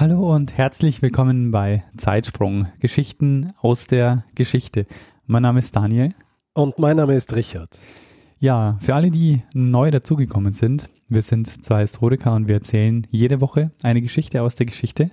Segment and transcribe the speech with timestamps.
[0.00, 4.86] Hallo und herzlich willkommen bei Zeitsprung, Geschichten aus der Geschichte.
[5.26, 6.14] Mein Name ist Daniel.
[6.54, 7.76] Und mein Name ist Richard.
[8.38, 13.40] Ja, für alle, die neu dazugekommen sind, wir sind zwei Historiker und wir erzählen jede
[13.40, 15.10] Woche eine Geschichte aus der Geschichte.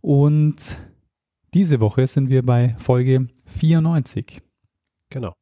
[0.00, 0.78] Und
[1.52, 4.40] diese Woche sind wir bei Folge 94.
[5.10, 5.34] Genau.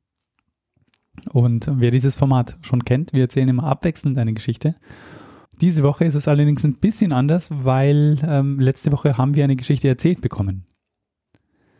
[1.32, 4.74] Und wer dieses Format schon kennt, wir erzählen immer abwechselnd eine Geschichte.
[5.60, 9.56] Diese Woche ist es allerdings ein bisschen anders, weil ähm, letzte Woche haben wir eine
[9.56, 10.66] Geschichte erzählt bekommen.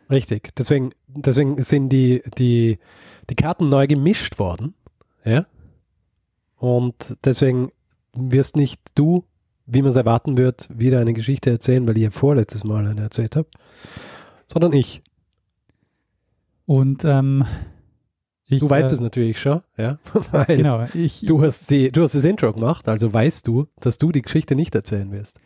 [0.09, 0.55] Richtig.
[0.55, 2.79] Deswegen, deswegen sind die, die,
[3.29, 4.73] die Karten neu gemischt worden.
[5.23, 5.45] Ja.
[6.57, 7.71] Und deswegen
[8.13, 9.25] wirst nicht du,
[9.65, 13.01] wie man es erwarten wird, wieder eine Geschichte erzählen, weil ich ja vorletztes Mal eine
[13.01, 13.47] erzählt habe,
[14.47, 15.03] sondern ich.
[16.65, 17.45] Und ähm,
[18.49, 19.99] ich, du weißt äh, es natürlich schon, ja.
[20.31, 23.97] Weil Genau, ich, du hast die, du hast das Intro gemacht, also weißt du, dass
[23.97, 25.39] du die Geschichte nicht erzählen wirst.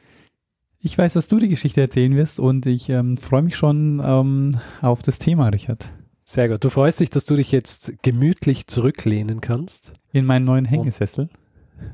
[0.79, 4.59] ich weiß, dass du die Geschichte erzählen wirst und ich ähm, freue mich schon ähm,
[4.81, 5.87] auf das Thema, Richard.
[6.25, 6.63] Sehr gut.
[6.63, 9.93] Du freust dich, dass du dich jetzt gemütlich zurücklehnen kannst.
[10.13, 11.29] In meinen neuen Hängesessel.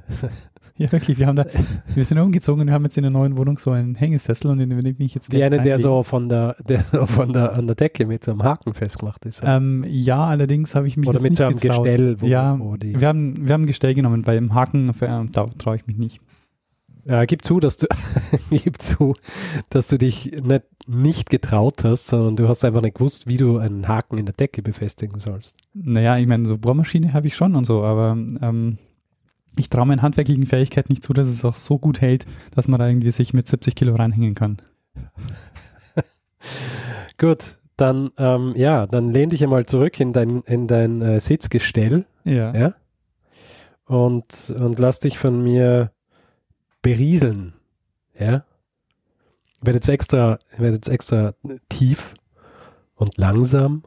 [0.80, 1.46] ja, wirklich, wir haben da,
[1.94, 4.60] wir sind umgezogen und wir haben jetzt in der neuen Wohnung so einen Hängesessel und
[4.60, 7.54] dem bin ich jetzt Wie gleich einer, der so von der, der so von der
[7.56, 9.42] an der Decke mit so einem Haken festgemacht ist.
[9.44, 11.84] Ähm, ja, allerdings habe ich mich Oder jetzt mit nicht so einem getraut.
[11.84, 12.98] Gestell, wo, ja, wo die.
[12.98, 15.98] wir haben, wir haben ein Gestell genommen, bei dem Haken, äh, da traue ich mich
[15.98, 16.22] nicht.
[17.04, 17.88] Ja, gib zu, dass du
[18.50, 19.16] gib zu,
[19.70, 23.58] dass du dich nicht, nicht getraut hast, sondern du hast einfach nicht gewusst, wie du
[23.58, 25.58] einen Haken in der Decke befestigen sollst.
[25.74, 28.78] Naja, ich meine, so Bohrmaschine habe ich schon und so, aber ähm,
[29.60, 32.26] ich traue meinen handwerklichen Fähigkeiten nicht zu, dass es auch so gut hält,
[32.56, 34.58] dass man da irgendwie sich mit 70 Kilo reinhängen kann.
[37.18, 42.06] Gut, dann ähm, ja, dann lehn dich einmal zurück in dein in dein äh, Sitzgestell,
[42.24, 42.54] Ja.
[42.56, 42.74] ja,
[43.86, 45.92] und und lass dich von mir
[46.82, 47.54] berieseln,
[48.18, 48.44] ja.
[49.62, 51.34] Ich werde jetzt extra, ich werde jetzt extra
[51.68, 52.14] tief
[52.96, 53.84] und langsam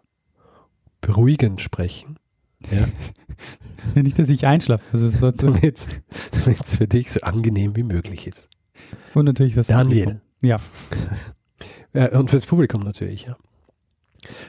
[1.00, 2.18] beruhigend sprechen,
[3.94, 4.00] ja.
[4.00, 4.84] Nicht, dass ich einschlafe.
[4.92, 5.86] Also es sollte, damit
[6.60, 8.48] es für dich so angenehm wie möglich ist.
[9.14, 10.20] und natürlich was Daniel.
[10.44, 10.58] Ja.
[12.18, 13.36] Und fürs Publikum natürlich, ja.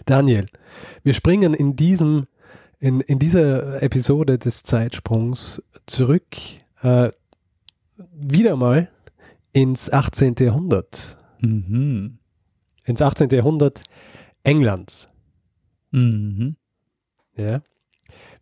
[0.06, 0.47] Daniel,
[1.03, 2.25] wir springen in diesem,
[2.79, 6.25] in, in dieser Episode des Zeitsprungs zurück,
[6.81, 7.12] äh,
[8.13, 8.90] wieder mal
[9.51, 10.35] ins 18.
[10.40, 11.18] Jahrhundert.
[11.40, 12.18] Mhm.
[12.85, 13.30] Ins 18.
[13.30, 13.84] Jahrhundert
[14.44, 15.12] Englands.
[15.91, 16.56] Mhm.
[17.35, 17.62] Ja.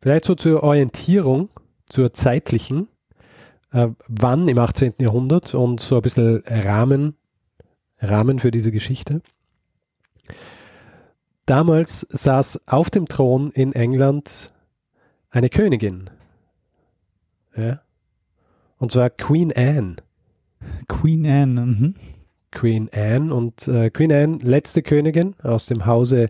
[0.01, 1.49] Vielleicht so zur Orientierung,
[1.85, 2.87] zur zeitlichen,
[3.71, 4.95] äh, wann im 18.
[4.99, 7.15] Jahrhundert und so ein bisschen Rahmen,
[7.99, 9.21] Rahmen für diese Geschichte.
[11.45, 14.51] Damals saß auf dem Thron in England
[15.29, 16.09] eine Königin.
[17.55, 17.81] Ja.
[18.77, 19.97] Und zwar Queen Anne.
[20.87, 21.65] Queen Anne.
[21.65, 21.95] Mhm.
[22.51, 26.29] Queen Anne und äh, Queen Anne, letzte Königin aus dem Hause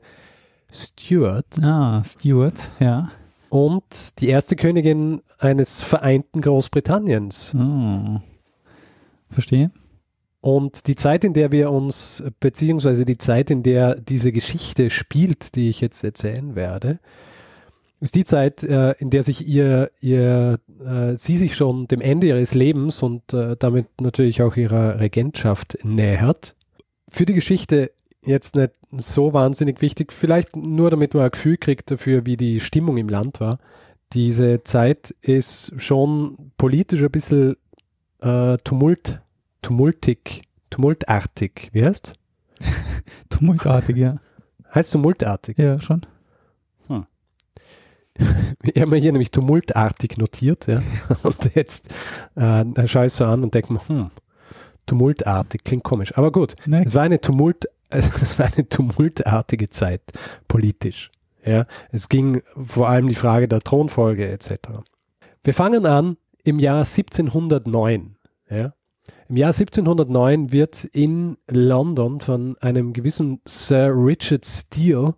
[0.71, 1.57] Stuart.
[1.61, 3.09] Ah, Stuart, ja.
[3.51, 7.53] Und die erste Königin eines vereinten Großbritanniens.
[7.53, 8.21] Oh.
[9.29, 9.71] Verstehe.
[10.39, 15.55] Und die Zeit, in der wir uns, beziehungsweise die Zeit, in der diese Geschichte spielt,
[15.55, 16.99] die ich jetzt erzählen werde,
[17.99, 22.27] ist die Zeit, äh, in der sich ihr, ihr äh, sie sich schon dem Ende
[22.27, 26.55] ihres Lebens und äh, damit natürlich auch ihrer Regentschaft nähert.
[27.09, 27.91] Für die Geschichte
[28.25, 32.59] jetzt nicht so wahnsinnig wichtig, vielleicht nur damit man ein Gefühl kriegt dafür, wie die
[32.59, 33.59] Stimmung im Land war.
[34.13, 37.55] Diese Zeit ist schon politisch ein bisschen
[38.19, 39.21] äh, tumult,
[39.61, 41.69] tumultig, tumultartig.
[41.71, 42.13] Wie heißt?
[43.29, 44.17] Tumultartig, ja.
[44.73, 45.57] Heißt tumultartig.
[45.57, 46.05] Ja, schon.
[48.63, 50.81] Ich habe mir hier nämlich tumultartig notiert, ja.
[51.23, 51.89] Und jetzt
[52.35, 54.11] äh, schaue ich so an und denke mir, hm,
[54.85, 56.17] tumultartig, klingt komisch.
[56.17, 57.19] Aber gut, Ne, es war eine
[57.99, 60.01] Tumult, es war eine tumultartige Zeit,
[60.47, 61.11] politisch.
[61.45, 61.65] Ja.
[61.91, 64.51] Es ging vor allem die Frage der Thronfolge etc.
[65.43, 68.15] Wir fangen an im Jahr 1709.
[68.49, 68.73] Ja.
[69.27, 75.15] Im Jahr 1709 wird in London von einem gewissen Sir Richard Steele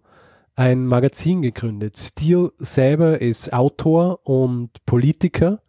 [0.55, 1.97] ein Magazin gegründet.
[1.97, 5.61] Steele selber ist Autor und Politiker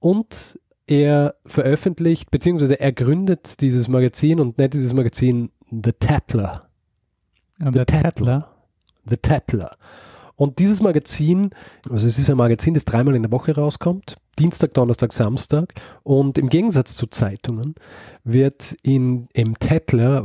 [0.00, 6.68] und er veröffentlicht, beziehungsweise er gründet dieses Magazin und nennt dieses Magazin The Tattler.
[7.62, 8.54] Und der Tattler.
[9.06, 9.76] The Tattler.
[10.36, 11.50] Und dieses Magazin,
[11.90, 15.74] also es ist ein Magazin, das dreimal in der Woche rauskommt, Dienstag, Donnerstag, Samstag.
[16.02, 17.74] Und im Gegensatz zu Zeitungen
[18.24, 20.24] wird in, im Tattler,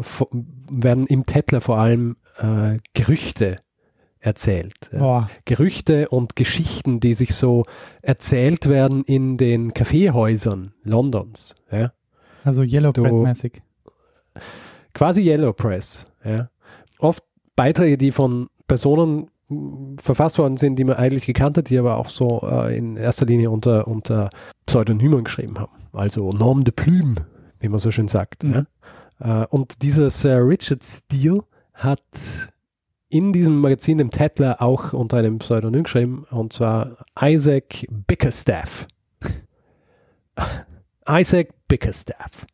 [0.72, 3.58] werden im Tattler vor allem äh, Gerüchte
[4.20, 4.90] erzählt.
[4.94, 5.00] Ja.
[5.00, 5.30] Boah.
[5.44, 7.66] Gerüchte und Geschichten, die sich so
[8.02, 11.56] erzählt werden in den Kaffeehäusern Londons.
[11.70, 11.92] Ja.
[12.46, 13.62] Also Yellow Press-mäßig.
[14.96, 16.08] Quasi Yellow Press.
[16.24, 16.50] Ja.
[17.00, 17.24] Oft
[17.56, 21.98] Beiträge, die von Personen mh, verfasst worden sind, die man eigentlich gekannt hat, die aber
[21.98, 24.30] auch so äh, in erster Linie unter, unter
[24.66, 25.74] Pseudonymen geschrieben haben.
[25.92, 27.16] Also Norm de Plume,
[27.60, 28.44] wie man so schön sagt.
[28.44, 28.66] Mhm.
[29.20, 29.44] Ja.
[29.44, 31.44] Äh, und dieser Sir Richard Steele
[31.74, 32.02] hat
[33.10, 38.88] in diesem Magazin, dem Tatler, auch unter einem Pseudonym geschrieben, und zwar Isaac Bickerstaff.
[41.08, 42.48] Isaac Bickerstaff.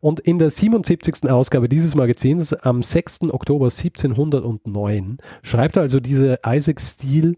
[0.00, 1.28] Und in der 77.
[1.30, 3.22] Ausgabe dieses Magazins am 6.
[3.30, 7.34] Oktober 1709 schreibt also dieser Isaac Steele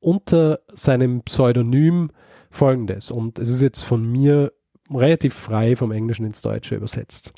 [0.00, 2.10] unter seinem Pseudonym
[2.50, 3.10] folgendes.
[3.10, 4.52] Und es ist jetzt von mir
[4.92, 7.32] relativ frei vom Englischen ins Deutsche übersetzt.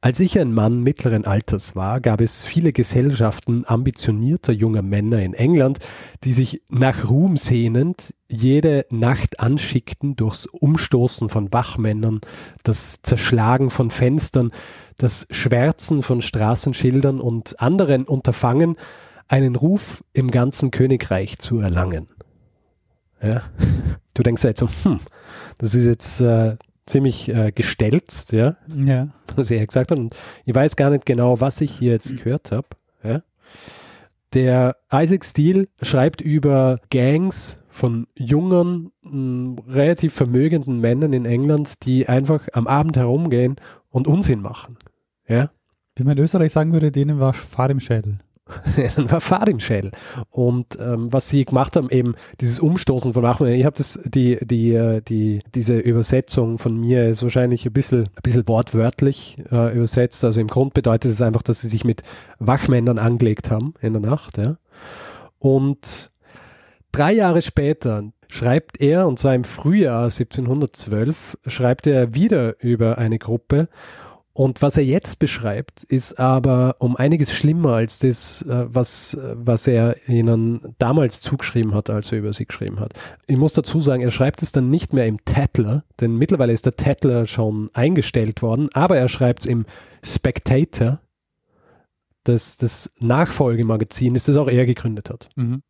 [0.00, 5.34] Als ich ein Mann mittleren Alters war, gab es viele Gesellschaften ambitionierter junger Männer in
[5.34, 5.78] England,
[6.24, 12.20] die sich nach Ruhm sehnend jede Nacht anschickten durchs Umstoßen von Wachmännern,
[12.62, 14.52] das Zerschlagen von Fenstern,
[14.98, 18.76] das Schwärzen von Straßenschildern und anderen Unterfangen,
[19.28, 22.08] einen Ruf im ganzen Königreich zu erlangen.
[23.22, 23.42] Ja?
[24.14, 25.00] Du denkst jetzt so, hm,
[25.58, 29.08] das ist jetzt äh, ziemlich äh, gestelzt, ja, Ja.
[29.34, 29.98] was er gesagt hat.
[29.98, 32.68] Und ich weiß gar nicht genau, was ich hier jetzt gehört habe.
[33.02, 33.22] Ja.
[34.34, 42.08] Der Isaac Steele schreibt über Gangs von jungen, mh, relativ vermögenden Männern in England, die
[42.08, 43.56] einfach am Abend herumgehen
[43.90, 44.76] und Unsinn machen.
[45.28, 45.50] Ja.
[45.94, 48.18] Wie man in Österreich sagen würde, denen war Fahr im Schädel.
[48.96, 49.90] dann war Fahrt im Schädel.
[50.30, 54.38] Und ähm, was sie gemacht haben, eben dieses Umstoßen von Achmed, ich habe das, die,
[54.40, 59.74] die, äh, die, diese Übersetzung von mir ist wahrscheinlich ein bisschen, ein bisschen wortwörtlich äh,
[59.74, 60.24] übersetzt.
[60.24, 62.02] Also im Grund bedeutet es einfach, dass sie sich mit
[62.38, 64.38] Wachmännern angelegt haben in der Nacht.
[64.38, 64.58] Ja.
[65.38, 66.12] Und
[66.92, 73.18] drei Jahre später schreibt er, und zwar im Frühjahr 1712, schreibt er wieder über eine
[73.18, 73.68] Gruppe
[74.36, 79.66] und was er jetzt beschreibt, ist aber um einiges schlimmer als das, äh, was, was
[79.66, 82.92] er ihnen damals zugeschrieben hat, als er über sie geschrieben hat.
[83.26, 86.66] Ich muss dazu sagen, er schreibt es dann nicht mehr im Tatler, denn mittlerweile ist
[86.66, 89.64] der Tatler schon eingestellt worden, aber er schreibt es im
[90.04, 91.00] Spectator,
[92.24, 95.30] das, das Nachfolgemagazin ist, das auch er gegründet hat.
[95.36, 95.62] Mhm.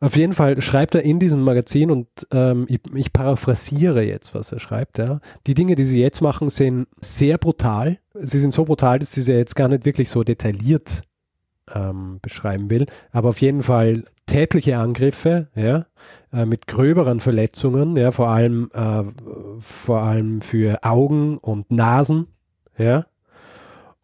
[0.00, 4.52] Auf jeden Fall schreibt er in diesem Magazin und ähm, ich, ich paraphrasiere jetzt, was
[4.52, 4.98] er schreibt.
[4.98, 5.20] Ja.
[5.46, 7.98] Die Dinge, die sie jetzt machen, sind sehr brutal.
[8.14, 11.02] Sie sind so brutal, dass ich sie jetzt gar nicht wirklich so detailliert
[11.74, 12.86] ähm, beschreiben will.
[13.10, 15.86] Aber auf jeden Fall tätliche Angriffe, ja,
[16.32, 19.02] äh, mit gröberen Verletzungen, ja, vor allem, äh,
[19.60, 22.28] vor allem für Augen und Nasen,
[22.76, 23.06] ja.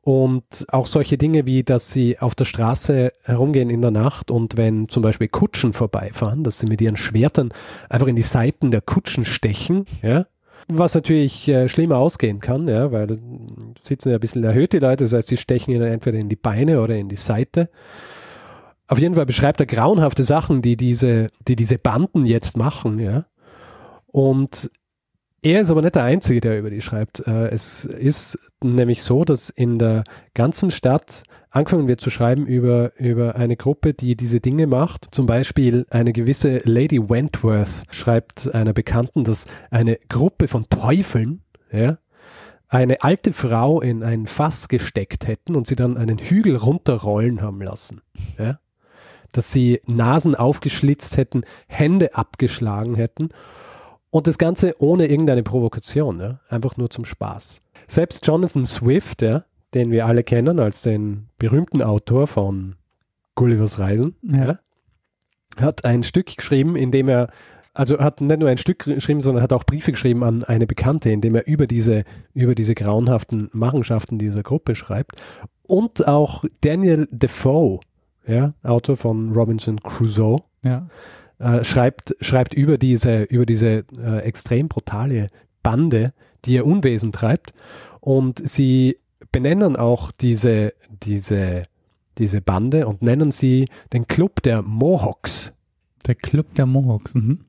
[0.04, 4.58] Und auch solche Dinge wie, dass sie auf der Straße herumgehen in der Nacht und
[4.58, 7.54] wenn zum Beispiel Kutschen vorbeifahren, dass sie mit ihren Schwertern
[7.88, 10.26] einfach in die Seiten der Kutschen stechen, ja.
[10.68, 13.18] Was natürlich äh, schlimmer ausgehen kann, ja, weil
[13.82, 16.36] sitzen ja ein bisschen erhöht die Leute, das heißt, die stechen ihnen entweder in die
[16.36, 17.70] Beine oder in die Seite.
[18.86, 23.24] Auf jeden Fall beschreibt er grauenhafte Sachen, die diese, die diese Banden jetzt machen, ja.
[24.06, 24.70] Und
[25.44, 27.20] er ist aber nicht der Einzige, der über die schreibt.
[27.26, 32.92] Äh, Es ist nämlich so, dass in der ganzen Stadt angefangen wird zu schreiben über,
[32.98, 35.08] über eine Gruppe, die diese Dinge macht.
[35.14, 41.98] Zum Beispiel eine gewisse Lady Wentworth schreibt einer Bekannten, dass eine Gruppe von Teufeln, ja,
[42.68, 47.60] eine alte Frau in ein Fass gesteckt hätten und sie dann einen Hügel runterrollen haben
[47.60, 48.00] lassen.
[48.38, 48.58] Ja?
[49.30, 53.28] Dass sie Nasen aufgeschlitzt hätten, Hände abgeschlagen hätten
[54.14, 56.38] und das Ganze ohne irgendeine Provokation, ja?
[56.48, 57.60] einfach nur zum Spaß.
[57.88, 59.42] Selbst Jonathan Swift, ja,
[59.74, 62.76] den wir alle kennen als den berühmten Autor von
[63.34, 64.60] Gullivers Reisen, Ja.
[65.60, 67.26] hat ein Stück geschrieben, in dem er,
[67.72, 71.10] also hat nicht nur ein Stück geschrieben, sondern hat auch Briefe geschrieben an eine Bekannte,
[71.10, 72.04] in dem er über diese,
[72.34, 75.20] über diese grauenhaften Machenschaften dieser Gruppe schreibt.
[75.66, 77.80] Und auch Daniel Defoe,
[78.28, 80.38] ja, Autor von Robinson Crusoe.
[81.38, 85.28] Äh, schreibt, schreibt über diese, über diese äh, extrem brutale
[85.62, 86.12] Bande,
[86.44, 87.52] die ihr Unwesen treibt.
[88.00, 88.98] Und sie
[89.32, 91.64] benennen auch diese, diese,
[92.18, 95.52] diese Bande und nennen sie den Club der Mohawks,
[96.06, 97.14] Der Club der Mohawks.
[97.14, 97.40] Mhm.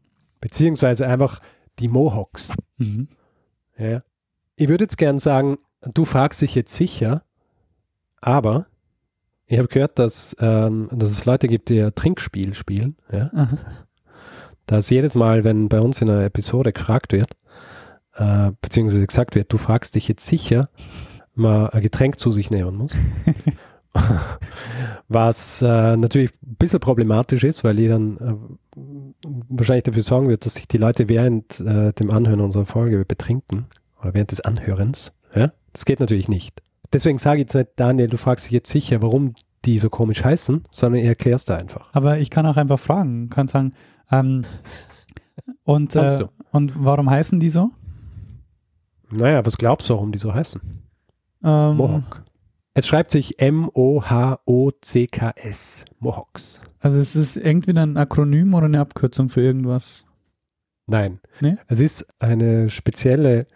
[0.42, 1.40] beziehungsweise einfach
[1.80, 2.54] die Mohawks.
[2.78, 3.08] Mhm.
[3.78, 4.04] Ja.
[4.56, 5.58] Ich würde jetzt gern sagen,
[5.94, 7.24] du fragst dich jetzt sicher,
[8.22, 8.68] aber
[9.48, 12.96] ich habe gehört, dass, ähm, dass es Leute gibt, die ein Trinkspiel spielen.
[13.12, 13.50] Ja?
[14.66, 17.34] Dass jedes Mal, wenn bei uns in einer Episode gefragt wird,
[18.16, 20.70] äh, beziehungsweise gesagt wird, du fragst dich jetzt sicher,
[21.36, 22.96] man ein Getränk zu sich nehmen muss.
[25.08, 28.80] Was äh, natürlich ein bisschen problematisch ist, weil dann äh,
[29.50, 33.68] wahrscheinlich dafür sorgen wird, dass sich die Leute während äh, dem Anhören unserer Folge betrinken
[34.02, 35.14] oder während des Anhörens.
[35.36, 35.52] Ja?
[35.72, 36.62] Das geht natürlich nicht.
[36.96, 39.34] Deswegen sage ich jetzt nicht, Daniel, du fragst dich jetzt sicher, warum
[39.66, 41.90] die so komisch heißen, sondern ihr erklärst da einfach.
[41.92, 43.72] Aber ich kann auch einfach fragen, kann sagen,
[44.14, 44.46] ähm,
[45.66, 47.72] und, äh, und warum heißen die so?
[49.12, 50.62] Naja, was glaubst du, warum die so heißen?
[51.44, 52.24] Ähm, Mohawk.
[52.74, 54.06] Es schreibt sich M-O-H-O-C-K-S.
[56.00, 56.62] Mohawks.
[56.80, 60.06] Also es ist irgendwie ein Akronym oder eine Abkürzung für irgendwas.
[60.88, 61.20] Nein.
[61.42, 61.58] Nee?
[61.68, 63.48] Es ist eine spezielle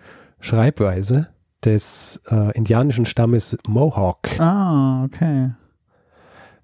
[0.41, 1.29] Schreibweise
[1.65, 4.39] des äh, indianischen Stammes Mohawk.
[4.39, 5.51] Ah, okay.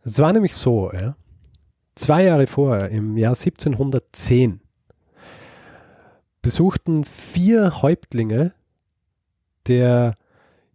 [0.04, 1.16] Es war nämlich so, ja,
[1.96, 4.62] zwei Jahre vorher, im Jahr 1710,
[6.42, 8.54] besuchten vier Häuptlinge
[9.68, 10.14] der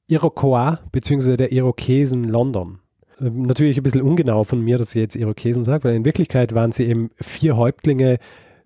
[0.08, 1.36] Iroquois bzw.
[1.36, 2.80] der Irokesen London.
[3.20, 6.54] Ähm, Natürlich ein bisschen ungenau von mir, dass ich jetzt Irokesen sage, weil in Wirklichkeit
[6.54, 8.18] waren sie eben vier Häuptlinge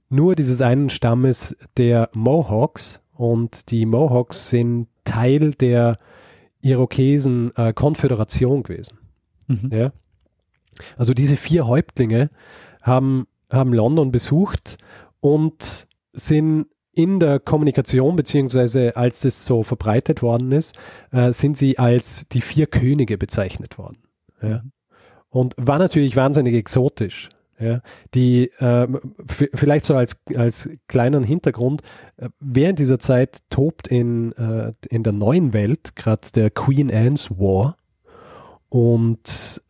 [0.09, 5.99] nur dieses einen Stammes der Mohawks und die Mohawks sind Teil der
[6.61, 8.99] Irokesen äh, Konföderation gewesen.
[9.47, 9.71] Mhm.
[9.73, 9.93] Ja.
[10.97, 12.31] Also diese vier Häuptlinge
[12.83, 14.79] haben, haben London besucht
[15.21, 20.77] und sind in der Kommunikation, beziehungsweise als das so verbreitet worden ist,
[21.11, 23.99] äh, sind sie als die vier Könige bezeichnet worden.
[24.41, 24.63] Ja.
[25.29, 27.31] Und war natürlich wahnsinnig exotisch.
[27.65, 27.81] Ja.
[28.15, 31.83] Die, v- vielleicht so als, als kleinen Hintergrund,
[32.17, 37.31] äh, während dieser Zeit tobt in, äh, in der neuen Welt gerade der Queen Anne's
[37.31, 37.77] War
[38.69, 39.61] und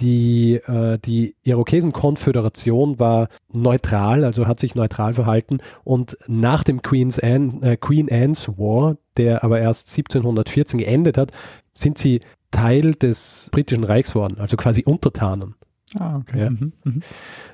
[0.00, 5.58] die, äh, die Irokesen-Konföderation war neutral, also hat sich neutral verhalten.
[5.84, 11.30] Und nach dem Queen's Anne, äh, Queen Anne's War, der aber erst 1714 geendet hat,
[11.72, 12.20] sind sie
[12.50, 15.54] Teil des britischen Reichs worden, also quasi Untertanen.
[15.98, 16.40] Ah, okay.
[16.40, 16.50] Ja.
[16.50, 16.72] Mhm.
[16.84, 17.00] Mhm.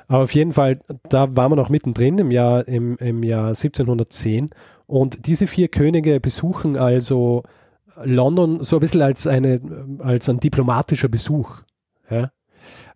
[0.07, 4.49] Aber auf jeden Fall, da waren wir noch mittendrin im Jahr, im, im Jahr 1710.
[4.87, 7.43] Und diese vier Könige besuchen also
[8.05, 9.61] London so ein bisschen als, eine,
[9.99, 11.63] als ein diplomatischer Besuch.
[12.09, 12.31] Ja.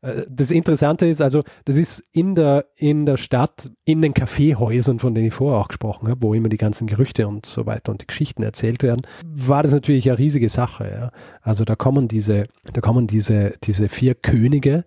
[0.00, 5.00] Äh, Das Interessante ist also, das ist in der, in der Stadt, in den Kaffeehäusern,
[5.00, 7.92] von denen ich vorher auch gesprochen habe, wo immer die ganzen Gerüchte und so weiter
[7.92, 10.88] und die Geschichten erzählt werden, war das natürlich eine riesige Sache.
[10.90, 11.10] Ja.
[11.42, 14.84] Also da kommen diese, da kommen diese, diese vier Könige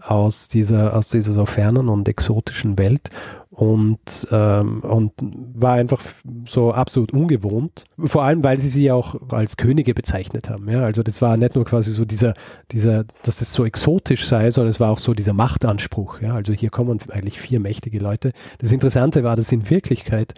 [0.00, 3.10] aus dieser, aus dieser so fernen und exotischen Welt
[3.50, 6.00] und, ähm, und war einfach
[6.46, 7.84] so absolut ungewohnt.
[7.98, 10.68] Vor allem, weil sie sie auch als Könige bezeichnet haben.
[10.70, 10.84] Ja?
[10.84, 12.34] Also das war nicht nur quasi so dieser,
[12.70, 16.22] dieser, dass es so exotisch sei, sondern es war auch so dieser Machtanspruch.
[16.22, 16.34] Ja?
[16.34, 18.32] Also hier kommen eigentlich vier mächtige Leute.
[18.58, 20.34] Das Interessante war, dass in Wirklichkeit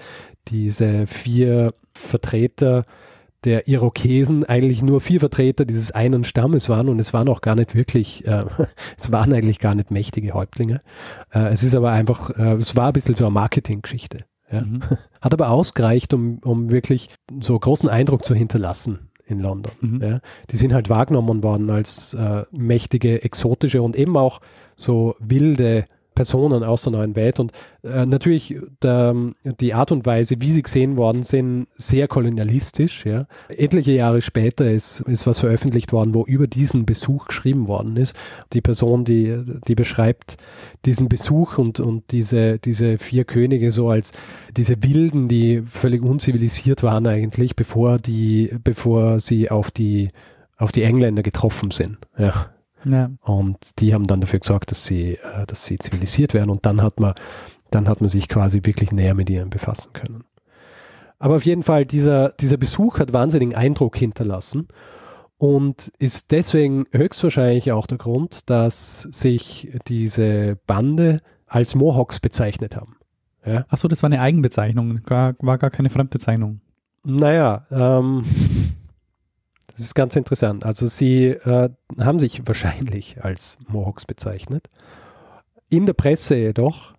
[0.49, 2.85] diese vier Vertreter
[3.45, 7.55] der Irokesen eigentlich nur vier Vertreter dieses einen Stammes waren und es waren auch gar
[7.55, 8.45] nicht wirklich, äh,
[8.97, 10.81] es waren eigentlich gar nicht mächtige Häuptlinge.
[11.33, 14.25] Äh, es ist aber einfach, äh, es war ein bisschen so eine Marketinggeschichte.
[14.51, 14.63] Ja.
[14.63, 14.83] Mhm.
[15.21, 19.73] Hat aber ausgereicht, um, um wirklich so großen Eindruck zu hinterlassen in London.
[19.81, 20.03] Mhm.
[20.03, 20.21] Ja.
[20.51, 24.41] Die sind halt wahrgenommen worden als äh, mächtige, exotische und eben auch
[24.77, 27.40] so wilde Personen aus der neuen Welt.
[27.40, 27.52] Und
[27.83, 29.14] äh, natürlich der,
[29.45, 33.04] die Art und Weise, wie sie gesehen worden sind, sehr kolonialistisch.
[33.07, 33.26] Ja.
[33.49, 38.16] Etliche Jahre später ist, ist was veröffentlicht worden, wo über diesen Besuch geschrieben worden ist.
[38.52, 40.37] Die Person, die, die beschreibt
[40.85, 44.12] diesen Besuch und, und diese, diese vier Könige so als
[44.57, 50.11] diese Wilden, die völlig unzivilisiert waren eigentlich, bevor die, bevor sie auf die,
[50.57, 51.99] auf die Engländer getroffen sind.
[52.19, 52.50] Ja.
[52.85, 53.11] Ja.
[53.21, 56.51] Und die haben dann dafür gesorgt, dass sie, äh, dass sie zivilisiert werden.
[56.51, 57.15] Und dann hat man,
[57.71, 60.25] dann hat man sich quasi wirklich näher mit ihnen befassen können.
[61.19, 64.67] Aber auf jeden Fall, dieser, dieser Besuch hat wahnsinnigen Eindruck hinterlassen
[65.39, 72.97] und ist deswegen höchstwahrscheinlich auch der Grund, dass sich diese Bande als Mohawks bezeichnet haben.
[73.45, 73.65] Ja?
[73.69, 76.61] Achso, das war eine Eigenbezeichnung, gar, war gar keine Fremdbezeichnung.
[77.05, 78.25] Naja, ähm,
[79.73, 80.64] das ist ganz interessant.
[80.64, 84.69] Also sie äh, haben sich wahrscheinlich als Mohawks bezeichnet.
[85.69, 86.93] In der Presse jedoch,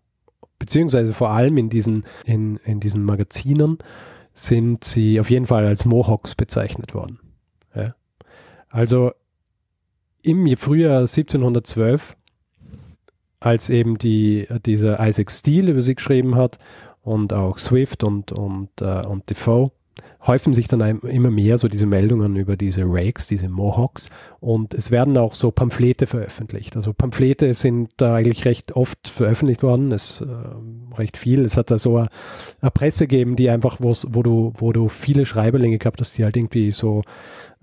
[0.60, 3.78] beziehungsweise vor allem in diesen, in, in diesen Magazinen,
[4.34, 7.20] sind sie auf jeden Fall als Mohawks bezeichnet worden.
[7.76, 7.90] Ja.
[8.70, 9.12] Also
[10.24, 12.16] im Frühjahr 1712,
[13.40, 16.58] als eben die, dieser Isaac Steele über sie geschrieben hat
[17.02, 19.72] und auch Swift und, und, äh, und Defoe
[20.26, 24.92] häufen sich dann immer mehr so diese Meldungen über diese Rakes, diese Mohawks und es
[24.92, 26.76] werden auch so Pamphlete veröffentlicht.
[26.78, 31.42] Also Pamphlete sind da eigentlich recht oft veröffentlicht worden, es äh, recht viel.
[31.42, 32.10] Es hat da so eine,
[32.62, 36.38] eine Presse gegeben, die einfach, wo du, wo du viele Schreiberlinge gehabt hast, die halt
[36.38, 37.02] irgendwie so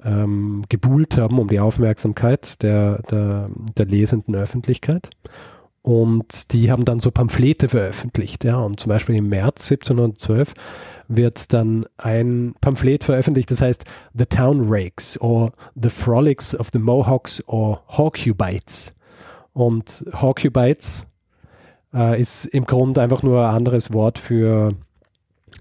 [0.05, 5.11] ähm, gebuhlt haben um die Aufmerksamkeit der, der, der lesenden Öffentlichkeit.
[5.83, 8.59] Und die haben dann so Pamphlete veröffentlicht, ja.
[8.59, 10.53] Und zum Beispiel im März 1712
[11.09, 16.79] wird dann ein Pamphlet veröffentlicht, das heißt The Town Rakes or The Frolics of the
[16.79, 18.95] Mohawks or Hawkubites.
[19.55, 21.07] Und Hawkubites
[21.95, 24.75] äh, ist im Grunde einfach nur ein anderes Wort für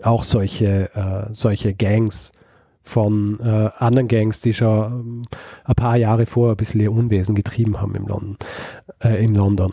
[0.03, 2.33] auch solche, äh, solche Gangs
[2.81, 5.25] von äh, anderen Gangs, die schon ähm,
[5.63, 8.37] ein paar Jahre vorher ein bisschen ihr Unwesen getrieben haben im London,
[9.03, 9.71] äh, in London.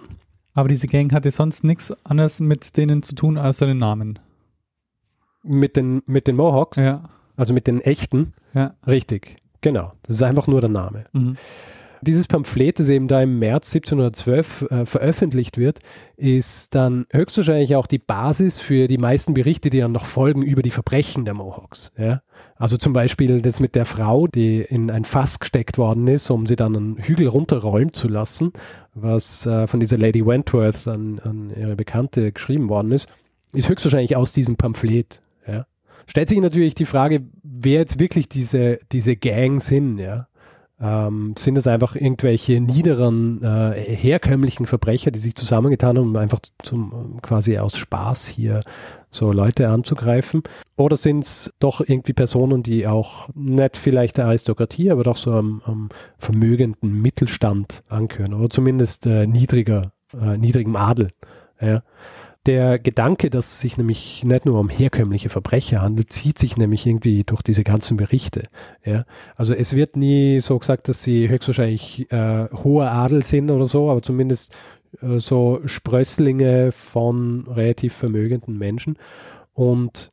[0.56, 4.18] Aber diese Gang hatte sonst nichts anderes mit denen zu tun als seinen Namen.
[5.42, 6.78] Mit den, mit den Mohawks?
[6.78, 7.10] Ja.
[7.36, 8.32] Also mit den echten?
[8.54, 8.74] Ja.
[8.86, 9.92] Richtig, genau.
[10.04, 11.04] Das ist einfach nur der Name.
[11.12, 11.36] Mhm.
[12.00, 15.80] Dieses Pamphlet, das eben da im März 1712 äh, veröffentlicht wird,
[16.16, 20.62] ist dann höchstwahrscheinlich auch die Basis für die meisten Berichte, die dann noch folgen über
[20.62, 21.92] die Verbrechen der Mohawks.
[21.98, 22.22] Ja?
[22.56, 26.46] Also zum Beispiel das mit der Frau, die in ein Fass gesteckt worden ist, um
[26.46, 28.52] sie dann einen Hügel runterrollen zu lassen,
[28.96, 33.08] was äh, von dieser Lady Wentworth an, an, ihre Bekannte geschrieben worden ist,
[33.52, 35.20] ist höchstwahrscheinlich aus diesem Pamphlet.
[35.46, 35.66] Ja.
[36.06, 40.28] Stellt sich natürlich die Frage, wer jetzt wirklich diese, diese Gangs sind, ja.
[40.78, 46.40] Ähm, sind das einfach irgendwelche niederen, äh, herkömmlichen Verbrecher, die sich zusammengetan haben, um einfach
[46.62, 48.62] zum, quasi aus Spaß hier
[49.10, 50.42] so Leute anzugreifen?
[50.76, 55.32] Oder sind es doch irgendwie Personen, die auch nicht vielleicht der Aristokratie, aber doch so
[55.32, 61.10] am, am vermögenden Mittelstand angehören oder zumindest äh, niedriger, äh, niedrigem Adel?
[61.58, 61.82] Ja
[62.46, 66.86] der Gedanke, dass es sich nämlich nicht nur um herkömmliche Verbrecher handelt, zieht sich nämlich
[66.86, 68.44] irgendwie durch diese ganzen Berichte.
[68.84, 69.04] Ja?
[69.36, 73.90] Also es wird nie so gesagt, dass sie höchstwahrscheinlich äh, hoher Adel sind oder so,
[73.90, 74.54] aber zumindest
[75.02, 78.96] äh, so Sprösslinge von relativ vermögenden Menschen.
[79.52, 80.12] Und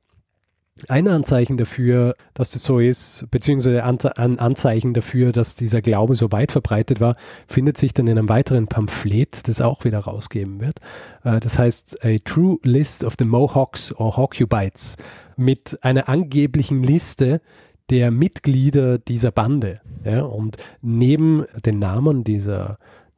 [0.87, 6.31] ein Anzeichen dafür, dass das so ist, beziehungsweise ein Anzeichen dafür, dass dieser Glaube so
[6.31, 7.15] weit verbreitet war,
[7.47, 10.79] findet sich dann in einem weiteren Pamphlet, das auch wieder rausgeben wird.
[11.23, 14.97] Äh, das heißt A True List of the Mohawks or Hawkubites
[15.37, 17.41] mit einer angeblichen Liste
[17.89, 19.81] der Mitglieder dieser Bande.
[20.03, 22.77] Ja, und neben den Namen dieser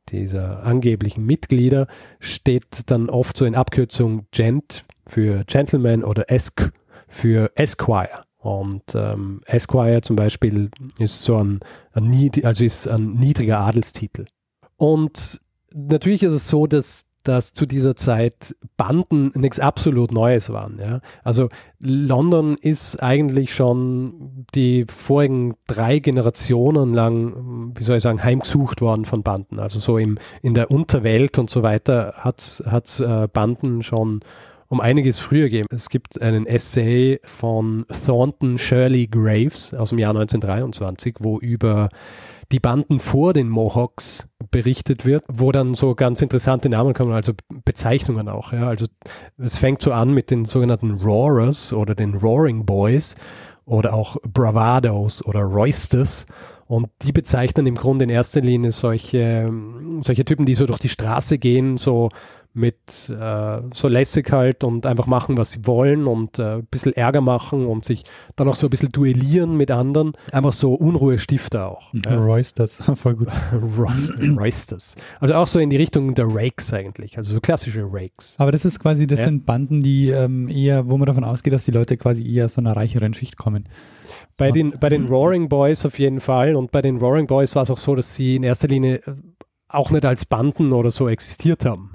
[0.09, 1.87] dieser angeblichen Mitglieder
[2.19, 6.71] steht dann oft so in Abkürzung Gent für Gentleman oder Esk
[7.07, 8.23] für Esquire.
[8.37, 11.61] Und ähm, Esquire zum Beispiel ist so ein,
[11.93, 14.25] ein, also ist ein niedriger Adelstitel.
[14.77, 15.41] Und
[15.73, 20.79] natürlich ist es so, dass dass zu dieser Zeit Banden nichts absolut Neues waren.
[20.79, 21.01] Ja?
[21.23, 28.81] Also London ist eigentlich schon die vorigen drei Generationen lang, wie soll ich sagen, heimgesucht
[28.81, 29.59] worden von Banden.
[29.59, 34.21] Also so im, in der Unterwelt und so weiter hat es äh, Banden schon
[34.67, 35.67] um einiges früher geben.
[35.71, 41.89] Es gibt einen Essay von Thornton Shirley Graves aus dem Jahr 1923, wo über
[42.51, 47.34] die Banden vor den Mohawks berichtet wird, wo dann so ganz interessante Namen kommen, also
[47.63, 48.54] Bezeichnungen auch.
[48.54, 48.67] Ja.
[48.67, 48.86] Also
[49.38, 53.15] es fängt so an mit den sogenannten Roarers oder den Roaring Boys
[53.65, 56.25] oder auch Bravados oder Roysters.
[56.67, 59.51] Und die bezeichnen im Grunde in erster Linie solche,
[60.01, 62.10] solche Typen, die so durch die Straße gehen, so
[62.55, 66.93] mit äh, so lässig halt und einfach machen, was sie wollen und äh, ein bisschen
[66.93, 68.03] Ärger machen und sich
[68.35, 70.13] dann auch so ein bisschen duellieren mit anderen.
[70.31, 71.93] Einfach so Unruhestifter auch.
[71.93, 72.15] Ja.
[72.15, 73.27] Roysters, voll gut.
[74.37, 74.95] Roysters.
[75.19, 78.35] Also auch so in die Richtung der Rakes eigentlich, also so klassische Rakes.
[78.37, 79.25] Aber das ist quasi, das ja.
[79.25, 82.53] sind Banden, die ähm, eher, wo man davon ausgeht, dass die Leute quasi eher aus
[82.53, 83.67] so einer reicheren Schicht kommen.
[84.37, 87.63] Bei den, bei den Roaring Boys auf jeden Fall und bei den Roaring Boys war
[87.63, 89.15] es auch so, dass sie in erster Linie äh,
[89.67, 91.93] auch nicht als Banden oder so existiert haben.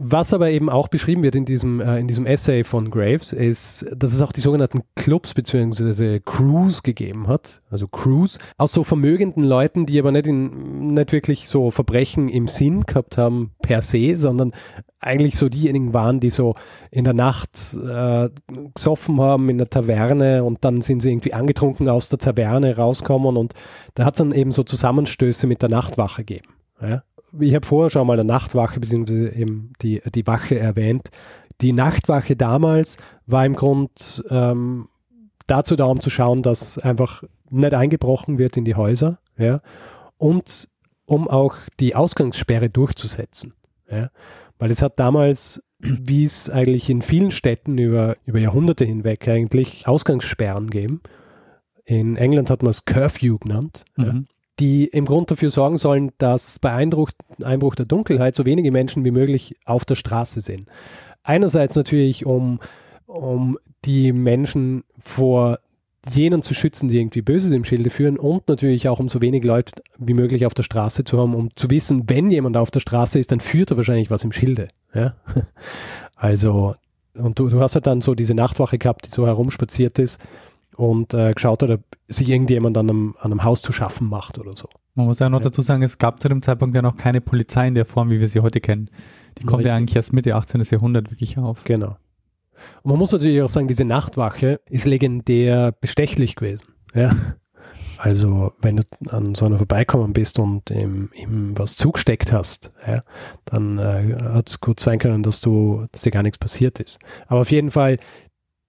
[0.00, 3.84] Was aber eben auch beschrieben wird in diesem, äh, in diesem Essay von Graves, ist,
[3.96, 6.20] dass es auch die sogenannten Clubs bzw.
[6.24, 11.48] Crews gegeben hat, also Crews, aus so vermögenden Leuten, die aber nicht, in, nicht wirklich
[11.48, 14.52] so Verbrechen im Sinn gehabt haben per se, sondern
[15.00, 16.54] eigentlich so diejenigen waren, die so
[16.92, 18.30] in der Nacht äh,
[18.74, 23.36] gesoffen haben in der Taverne und dann sind sie irgendwie angetrunken aus der Taverne rauskommen
[23.36, 23.54] und
[23.94, 26.48] da hat es dann eben so Zusammenstöße mit der Nachtwache gegeben.
[26.80, 27.02] Ja?
[27.38, 29.28] Ich habe vorher schon mal eine Nachtwache bzw.
[29.28, 31.10] eben die, die Wache erwähnt.
[31.60, 34.88] Die Nachtwache damals war im Grund ähm,
[35.46, 39.60] dazu da, um zu schauen, dass einfach nicht eingebrochen wird in die Häuser, ja,
[40.18, 40.68] und
[41.06, 43.54] um auch die Ausgangssperre durchzusetzen.
[43.90, 44.10] Ja.
[44.58, 49.88] Weil es hat damals, wie es eigentlich in vielen Städten über, über Jahrhunderte hinweg eigentlich
[49.88, 51.00] Ausgangssperren gegeben.
[51.84, 53.84] In England hat man es Curfew genannt.
[53.96, 54.26] Ja Mhm.
[54.58, 57.10] Die im Grund dafür sorgen sollen, dass bei Einbruch,
[57.42, 60.66] Einbruch der Dunkelheit so wenige Menschen wie möglich auf der Straße sind.
[61.22, 62.58] Einerseits natürlich, um,
[63.06, 65.58] um die Menschen vor
[66.12, 69.44] jenen zu schützen, die irgendwie Böses im Schilde führen und natürlich auch, um so wenig
[69.44, 72.80] Leute wie möglich auf der Straße zu haben, um zu wissen, wenn jemand auf der
[72.80, 74.68] Straße ist, dann führt er wahrscheinlich was im Schilde.
[74.94, 75.14] Ja?
[76.20, 76.74] Also,
[77.14, 80.20] und du, du hast halt dann so diese Nachtwache gehabt, die so herumspaziert ist
[80.78, 84.38] und äh, geschaut hat, ob sich irgendjemand an einem, an einem Haus zu schaffen macht
[84.38, 84.68] oder so.
[84.94, 85.44] Man muss ja noch Ja.
[85.44, 88.20] dazu sagen, es gab zu dem Zeitpunkt ja noch keine Polizei in der Form, wie
[88.20, 88.88] wir sie heute kennen.
[89.38, 90.62] Die kommt ja eigentlich erst Mitte 18.
[90.70, 91.64] Jahrhundert wirklich auf.
[91.64, 91.96] Genau.
[92.82, 96.68] Und man muss natürlich auch sagen, diese Nachtwache ist legendär bestechlich gewesen.
[96.94, 97.10] Ja.
[97.98, 103.00] Also, wenn du an so einer vorbeikommen bist und ihm, ihm was zugesteckt hast, ja,
[103.44, 106.98] dann äh, hat es gut sein können, dass du, dass dir gar nichts passiert ist.
[107.26, 107.98] Aber auf jeden Fall,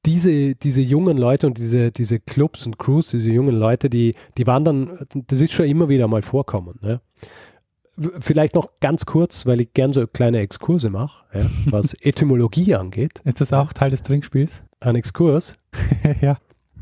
[0.06, 4.48] diese, diese jungen Leute und diese, diese Clubs und Crews, diese jungen Leute, die, die
[4.48, 6.80] waren dann, das ist schon immer wieder mal vorkommen.
[6.82, 12.76] W- Vielleicht noch ganz kurz, weil ich gern so kleine Exkurse mache, ja, was Etymologie
[12.76, 13.20] angeht.
[13.26, 14.64] Ist das auch Teil des Trinkspiels?
[14.80, 15.58] Ein Exkurs?
[16.22, 16.38] ja.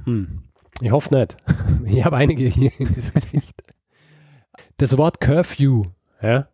[0.05, 0.43] Hm.
[0.81, 1.37] Ich hoffe nicht.
[1.85, 3.63] Ich habe einige hier in dieser Geschichte.
[4.77, 5.85] Das Wort Curfew
[6.21, 6.47] ja,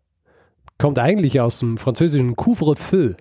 [0.77, 3.13] kommt eigentlich aus dem französischen Couvre-feu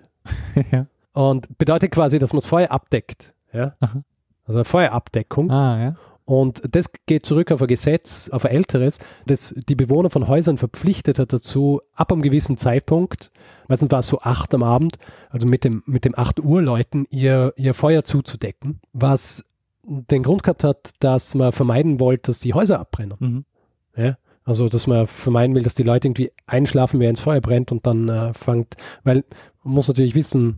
[0.71, 0.87] ja.
[1.13, 3.33] Und bedeutet quasi, dass man das Feuer abdeckt.
[3.53, 3.75] Ja?
[3.79, 4.03] Aha.
[4.45, 5.49] Also eine Feuerabdeckung.
[5.49, 5.95] Ah, ja.
[6.25, 10.57] Und das geht zurück auf ein Gesetz, auf ein älteres, das die Bewohner von Häusern
[10.57, 13.31] verpflichtet hat dazu, ab einem gewissen Zeitpunkt,
[13.67, 14.97] meistens war es so acht am Abend,
[15.29, 19.45] also mit dem, mit dem 8 Uhr Leuten, ihr, ihr Feuer zuzudecken, was
[19.83, 23.17] den Grund gehabt hat, dass man vermeiden wollte, dass die Häuser abbrennen.
[23.19, 23.45] Mhm.
[23.97, 24.17] Ja?
[24.45, 27.85] Also, dass man vermeiden will, dass die Leute irgendwie einschlafen, während das Feuer brennt und
[27.85, 29.23] dann äh, fängt, weil
[29.63, 30.57] man muss natürlich wissen,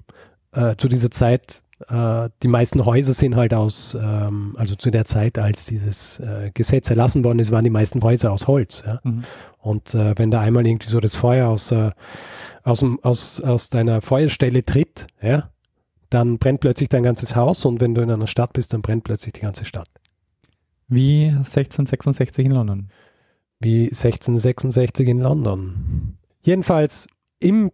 [0.56, 5.06] äh, zu dieser Zeit, äh, die meisten Häuser sind halt aus, ähm, also zu der
[5.06, 8.84] Zeit, als dieses äh, Gesetz erlassen worden ist, waren die meisten Häuser aus Holz.
[8.86, 9.00] Ja?
[9.04, 9.24] Mhm.
[9.60, 11.92] Und äh, wenn da einmal irgendwie so das Feuer aus, äh,
[12.64, 15.50] aus, aus, aus deiner Feuerstelle tritt, ja,
[16.10, 19.04] dann brennt plötzlich dein ganzes Haus und wenn du in einer Stadt bist, dann brennt
[19.04, 19.90] plötzlich die ganze Stadt.
[20.88, 22.90] Wie 1666 in London.
[23.60, 26.18] wie 1666 in London.
[26.44, 27.08] Jedenfalls
[27.40, 27.72] im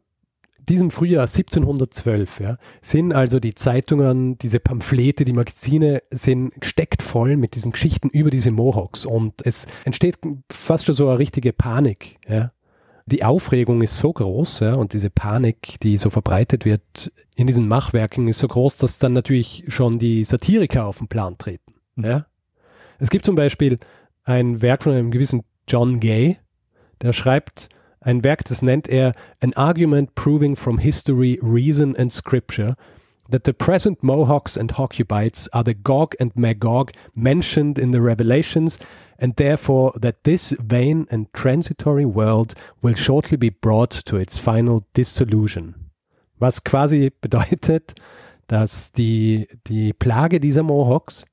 [0.70, 7.36] diesem Frühjahr 1712 ja, sind also die Zeitungen, diese Pamphlete, die Magazine sind gesteckt voll
[7.36, 10.18] mit diesen Geschichten über diese Mohawks und es entsteht
[10.52, 12.18] fast schon so eine richtige Panik.
[12.28, 12.50] Ja.
[13.08, 17.68] Die Aufregung ist so groß ja, und diese Panik, die so verbreitet wird in diesen
[17.68, 21.74] Machwerken, ist so groß, dass dann natürlich schon die Satiriker auf den Plan treten.
[21.96, 22.06] Mhm.
[22.06, 22.26] Ja.
[23.00, 23.80] Es gibt zum Beispiel
[24.24, 26.38] ein Werk von einem gewissen John Gay,
[27.02, 27.70] der schreibt
[28.02, 32.76] ein Werk, das nennt er An Argument Proving from History, Reason and Scripture
[33.30, 38.78] that the present Mohawks and Hocubites are the Gog and Magog mentioned in the Revelations
[39.18, 44.84] and therefore that this vain and transitory world will shortly be brought to its final
[44.94, 45.76] dissolution.
[46.40, 47.94] Was quasi bedeutet,
[48.48, 51.26] dass die, die Plage dieser Mohawks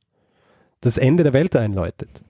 [0.81, 2.23] das Ende der Welt einläutet.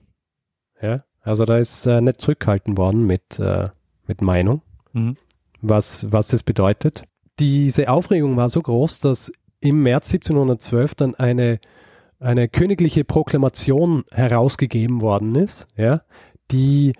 [0.81, 3.69] Ja, also da ist äh, nicht zurückgehalten worden mit, äh,
[4.09, 5.15] mit Meinung, Mhm.
[5.61, 7.03] was, was das bedeutet.
[7.39, 11.59] Diese Aufregung war so groß, dass im März 1712 dann eine,
[12.19, 16.01] eine königliche Proklamation herausgegeben worden ist, ja,
[16.51, 16.93] die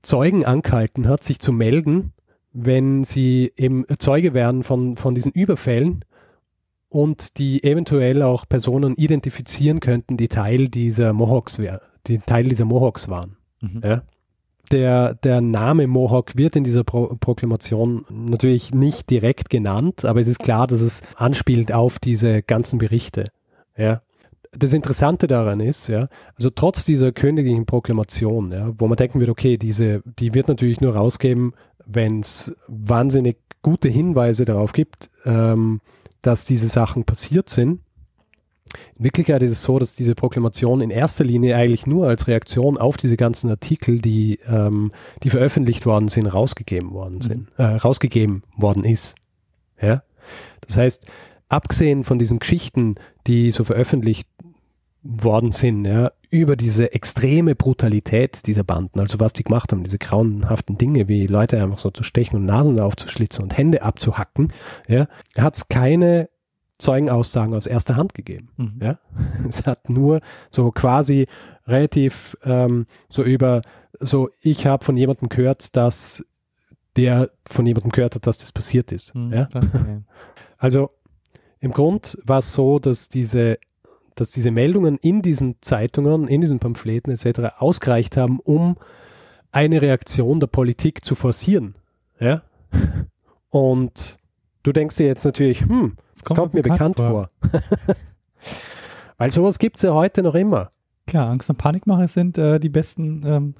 [0.00, 2.12] Zeugen angehalten hat, sich zu melden,
[2.52, 6.04] wenn sie eben Zeuge werden von, von diesen Überfällen
[6.88, 12.64] und die eventuell auch Personen identifizieren könnten, die Teil dieser Mohawks, wär, die Teil dieser
[12.64, 13.36] Mohawks waren.
[13.60, 13.80] Mhm.
[13.84, 14.02] Ja.
[14.72, 20.26] Der, der Name Mohawk wird in dieser Pro Proklamation natürlich nicht direkt genannt, aber es
[20.26, 23.26] ist klar, dass es anspielt auf diese ganzen Berichte.
[23.76, 24.00] Ja.
[24.54, 29.30] Das Interessante daran ist, ja, also trotz dieser königlichen Proklamation, ja, wo man denken wird,
[29.30, 31.52] okay, diese, die wird natürlich nur rausgeben,
[31.86, 35.80] wenn es wahnsinnig gute Hinweise darauf gibt, ähm,
[36.22, 37.80] dass diese Sachen passiert sind.
[38.96, 42.78] In Wirklichkeit ist es so, dass diese Proklamation in erster Linie eigentlich nur als Reaktion
[42.78, 44.90] auf diese ganzen Artikel, die, ähm,
[45.22, 49.14] die veröffentlicht worden sind, rausgegeben worden sind, äh, rausgegeben worden ist.
[49.80, 50.02] Ja?
[50.66, 51.06] Das heißt,
[51.48, 52.94] abgesehen von diesen Geschichten,
[53.26, 54.28] die so veröffentlicht
[55.02, 59.98] worden sind, ja, über diese extreme Brutalität dieser Banden, also was die gemacht haben, diese
[59.98, 64.52] grauenhaften Dinge, wie Leute einfach so zu stechen und Nasen aufzuschlitzen und Hände abzuhacken,
[64.88, 66.28] ja, hat es keine
[66.82, 68.48] Zeugenaussagen aus erster Hand gegeben.
[68.56, 68.80] Mhm.
[68.82, 68.98] Ja?
[69.48, 71.26] Es hat nur so quasi
[71.66, 73.62] relativ ähm, so über,
[73.98, 76.24] so ich habe von jemandem gehört, dass
[76.96, 79.14] der von jemandem gehört hat, dass das passiert ist.
[79.14, 79.48] Mhm, ja?
[80.58, 80.88] Also
[81.58, 83.58] im Grund war es so, dass diese,
[84.14, 87.56] dass diese Meldungen in diesen Zeitungen, in diesen Pamphleten etc.
[87.58, 88.76] ausgereicht haben, um
[89.50, 91.74] eine Reaktion der Politik zu forcieren.
[92.20, 92.42] Ja?
[93.50, 94.18] Und
[94.62, 97.28] du denkst dir jetzt natürlich, hm, das kommt, mir bekannt vor.
[99.18, 100.70] Weil sowas gibt es ja heute noch immer.
[101.06, 103.54] Klar, Angst- und Panikmache sind äh, die besten ähm,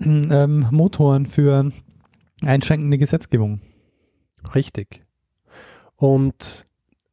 [0.30, 1.70] ähm, Motoren für
[2.42, 3.60] einschränkende Gesetzgebung.
[4.54, 5.04] Richtig.
[5.96, 6.66] Und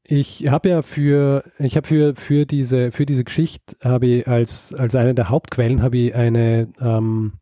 [0.04, 4.74] ich habe ja für, ich habe für, für diese, für diese Geschichte habe ich als,
[4.74, 7.34] als eine der Hauptquellen habe ich eine, ähm,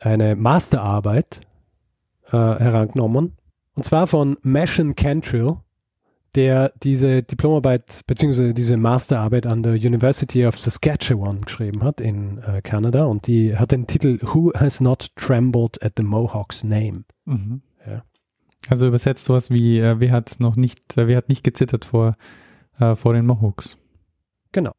[0.00, 1.42] eine Masterarbeit
[2.26, 3.37] äh, herangenommen.
[3.78, 5.58] Und zwar von Mashen Cantrill,
[6.34, 8.52] der diese Diplomarbeit bzw.
[8.52, 13.70] diese Masterarbeit an der University of Saskatchewan geschrieben hat in äh, Kanada und die hat
[13.70, 17.04] den Titel Who has not trembled at the Mohawks name?
[17.24, 17.62] Mhm.
[17.86, 18.02] Ja.
[18.68, 22.16] Also übersetzt sowas wie, äh, wer hat noch nicht, äh, wer hat nicht gezittert vor,
[22.80, 23.78] äh, vor den Mohawks?
[24.50, 24.72] Genau.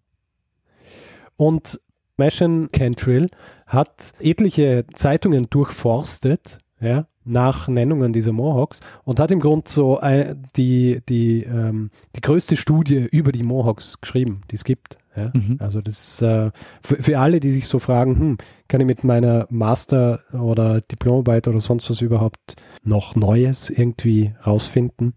[1.38, 1.80] Und
[2.18, 3.30] Mashen Cantrill
[3.66, 10.36] hat etliche Zeitungen durchforstet, ja, nach Nennungen dieser Mohawks und hat im Grund so äh,
[10.56, 14.98] die, die, ähm, die größte Studie über die Mohawks geschrieben, die es gibt.
[15.16, 15.32] Ja.
[15.34, 15.58] Mhm.
[15.60, 18.38] Also das äh, für, für alle, die sich so fragen, hm,
[18.68, 25.14] kann ich mit meiner Master- oder Diplomarbeit oder sonst was überhaupt noch Neues irgendwie rausfinden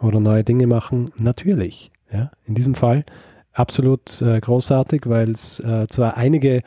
[0.00, 1.10] oder neue Dinge machen?
[1.16, 1.92] Natürlich.
[2.12, 2.30] Ja.
[2.46, 3.04] In diesem Fall
[3.52, 6.62] absolut äh, großartig, weil es äh, zwar einige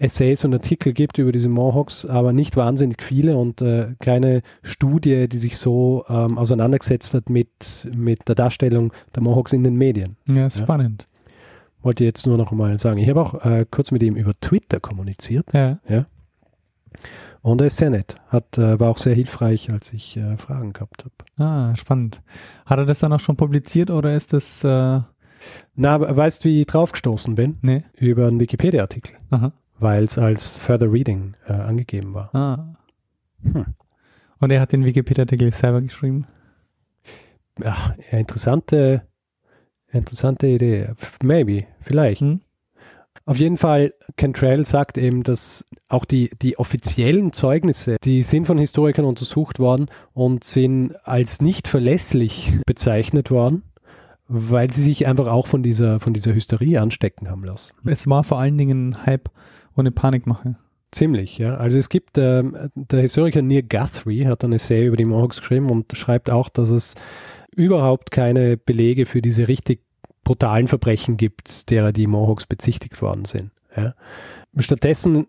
[0.00, 5.28] Essays und Artikel gibt über diese Mohawks, aber nicht wahnsinnig viele und äh, keine Studie,
[5.28, 10.16] die sich so ähm, auseinandergesetzt hat mit, mit der Darstellung der Mohawks in den Medien.
[10.26, 11.06] Ja, spannend.
[11.82, 12.98] Wollte ich jetzt nur noch mal sagen.
[12.98, 15.78] Ich habe auch äh, kurz mit ihm über Twitter kommuniziert Ja.
[17.42, 18.16] und er ist sehr nett.
[18.28, 21.14] Hat, äh, war auch sehr hilfreich, als ich äh, Fragen gehabt habe.
[21.44, 22.20] Ah, spannend.
[22.66, 25.00] Hat er das dann auch schon publiziert oder ist das, äh,
[25.74, 27.56] Na, weißt du, wie ich draufgestoßen bin?
[27.62, 27.84] nee?
[27.98, 29.52] Über einen Wikipedia-Artikel, Aha.
[29.80, 32.34] Weil es als Further Reading äh, angegeben war.
[32.34, 32.74] Ah.
[33.42, 33.66] Hm.
[34.38, 36.26] Und er hat den Wikipedia-Artikel selber geschrieben.
[37.62, 39.02] Ja, interessante,
[39.92, 40.90] interessante Idee.
[41.22, 42.20] Maybe, vielleicht.
[42.20, 42.40] Hm?
[43.26, 48.58] Auf jeden Fall, Cantrell sagt eben, dass auch die, die offiziellen Zeugnisse, die sind von
[48.58, 53.62] Historikern untersucht worden und sind als nicht verlässlich bezeichnet worden,
[54.26, 57.76] weil sie sich einfach auch von dieser, von dieser Hysterie anstecken haben lassen.
[57.84, 59.06] Es war vor allen Dingen ein
[59.80, 60.56] Eine Panikmache.
[60.92, 61.54] Ziemlich, ja.
[61.54, 65.70] Also es gibt, ähm, der Historiker Neil Guthrie hat ein Essay über die Mohawks geschrieben
[65.70, 66.96] und schreibt auch, dass es
[67.54, 69.82] überhaupt keine Belege für diese richtig
[70.24, 73.52] brutalen Verbrechen gibt, derer die Mohawks bezichtigt worden sind.
[73.76, 73.94] Ja.
[74.58, 75.26] Stattdessen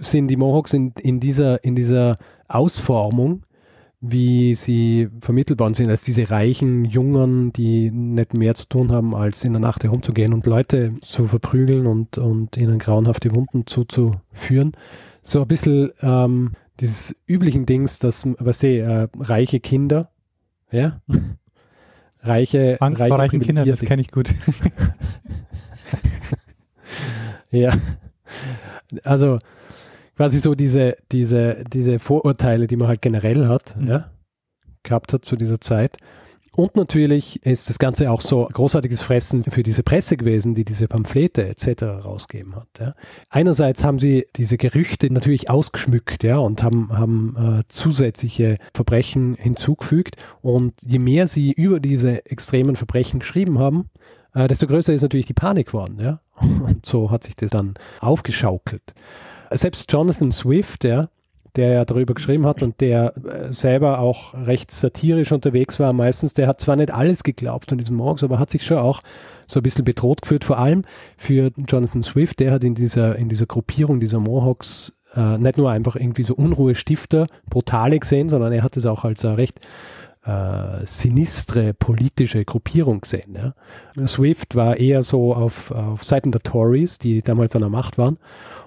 [0.00, 2.16] sind die Mohawks in, in, dieser, in dieser
[2.48, 3.44] Ausformung,
[4.10, 9.14] wie sie vermittelt worden sind, als diese reichen Jungen, die nicht mehr zu tun haben,
[9.14, 14.72] als in der Nacht herumzugehen und Leute zu verprügeln und, und ihnen grauenhafte Wunden zuzuführen.
[15.22, 20.08] So ein bisschen ähm, dieses üblichen Dings, dass, was ich, äh, reiche Kinder,
[20.70, 21.00] ja,
[22.20, 24.28] reiche, Angst reiche vor reichen Kindern, das kenne ich gut.
[27.50, 27.72] Ja.
[29.04, 29.38] Also
[30.16, 33.88] quasi so diese, diese, diese Vorurteile, die man halt generell hat, Mhm.
[33.88, 34.10] ja,
[34.82, 35.98] gehabt hat zu dieser Zeit.
[36.52, 40.88] Und natürlich ist das Ganze auch so großartiges Fressen für diese Presse gewesen, die diese
[40.88, 41.82] Pamphlete etc.
[42.02, 42.68] rausgeben hat.
[42.80, 42.94] Ja.
[43.28, 50.16] Einerseits haben sie diese Gerüchte natürlich ausgeschmückt ja, und haben, haben äh, zusätzliche Verbrechen hinzugefügt.
[50.40, 53.90] Und je mehr sie über diese extremen Verbrechen geschrieben haben,
[54.32, 55.98] äh, desto größer ist natürlich die Panik geworden.
[56.00, 56.20] Ja.
[56.40, 58.94] Und so hat sich das dann aufgeschaukelt.
[59.52, 61.08] Selbst Jonathan Swift, ja,
[61.56, 66.34] der ja darüber geschrieben hat und der äh, selber auch recht satirisch unterwegs war meistens,
[66.34, 69.00] der hat zwar nicht alles geglaubt von diesem Morgs, aber hat sich schon auch
[69.46, 70.82] so ein bisschen bedroht gefühlt, vor allem
[71.16, 75.70] für Jonathan Swift, der hat in dieser, in dieser Gruppierung dieser Mohawks äh, nicht nur
[75.70, 79.60] einfach irgendwie so Unruhestifter, brutale gesehen, sondern er hat es auch als eine recht
[80.26, 83.36] äh, sinistre politische Gruppierung gesehen.
[83.36, 84.06] Ja.
[84.06, 88.18] Swift war eher so auf, auf Seiten der Tories, die damals an der Macht waren.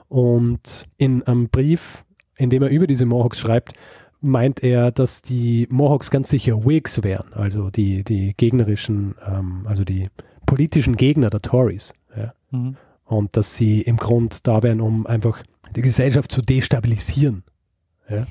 [0.08, 2.06] Und in einem Brief,
[2.38, 3.74] in dem er über diese Mohawks schreibt,
[4.22, 9.84] meint er, dass die Mohawks ganz sicher Whigs wären, also die, die gegnerischen, ähm, also
[9.84, 10.08] die
[10.46, 11.94] politischen Gegner der Tories.
[12.16, 12.34] Ja.
[12.52, 12.76] Mhm.
[13.06, 15.44] Und dass sie im Grund da wären, um einfach
[15.76, 17.44] die Gesellschaft zu destabilisieren.
[18.10, 18.26] Ja.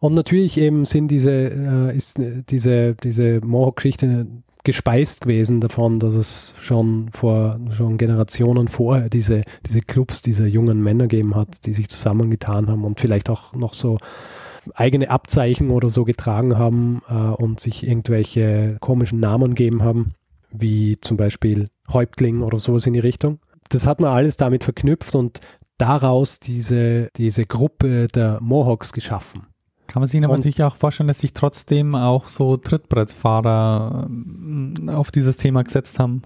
[0.00, 4.26] Und natürlich eben sind diese, äh, ist äh, diese, diese Mohawk-Geschichte
[4.64, 10.82] gespeist gewesen davon, dass es schon vor schon Generationen vorher diese, diese Clubs, diese jungen
[10.82, 13.98] Männer gegeben hat, die sich zusammengetan haben und vielleicht auch noch so
[14.74, 20.14] eigene Abzeichen oder so getragen haben äh, und sich irgendwelche komischen Namen geben haben,
[20.50, 23.38] wie zum Beispiel Häuptling oder sowas in die Richtung.
[23.68, 25.40] Das hat man alles damit verknüpft und
[25.78, 29.49] daraus diese, diese Gruppe der Mohawks geschaffen.
[29.90, 35.10] Kann man sich aber natürlich auch vorstellen, dass sich trotzdem auch so Trittbrettfahrer ähm, auf
[35.10, 36.22] dieses Thema gesetzt haben.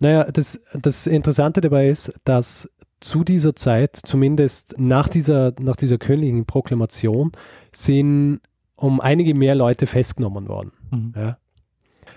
[0.00, 5.98] Naja, das, das Interessante dabei ist, dass zu dieser Zeit, zumindest nach dieser, nach dieser
[5.98, 7.30] königlichen Proklamation,
[7.70, 8.40] sind
[8.74, 10.72] um einige mehr Leute festgenommen worden.
[10.90, 11.14] Mhm.
[11.14, 11.36] Ja.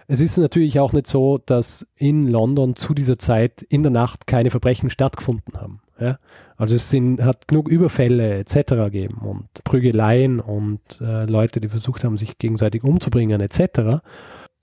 [0.08, 4.26] Es ist natürlich auch nicht so, dass in London zu dieser Zeit in der Nacht
[4.26, 5.82] keine Verbrechen stattgefunden haben.
[6.00, 6.18] Ja?
[6.58, 8.72] Also es sind, hat genug Überfälle etc.
[8.86, 14.02] gegeben und Prügeleien und äh, Leute, die versucht haben, sich gegenseitig umzubringen etc.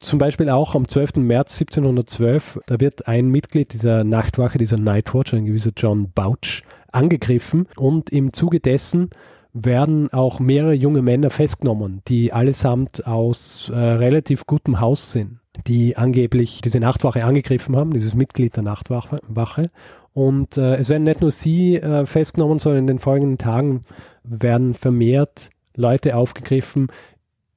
[0.01, 1.17] Zum Beispiel auch am 12.
[1.17, 7.69] März 1712, da wird ein Mitglied dieser Nachtwache, dieser Nightwatch, ein gewisser John Bouch, angegriffen
[7.77, 9.11] und im Zuge dessen
[9.53, 15.97] werden auch mehrere junge Männer festgenommen, die allesamt aus äh, relativ gutem Haus sind, die
[15.97, 19.71] angeblich diese Nachtwache angegriffen haben, dieses Mitglied der Nachtwache.
[20.13, 23.83] Und äh, es werden nicht nur sie äh, festgenommen, sondern in den folgenden Tagen
[24.25, 26.89] werden vermehrt Leute aufgegriffen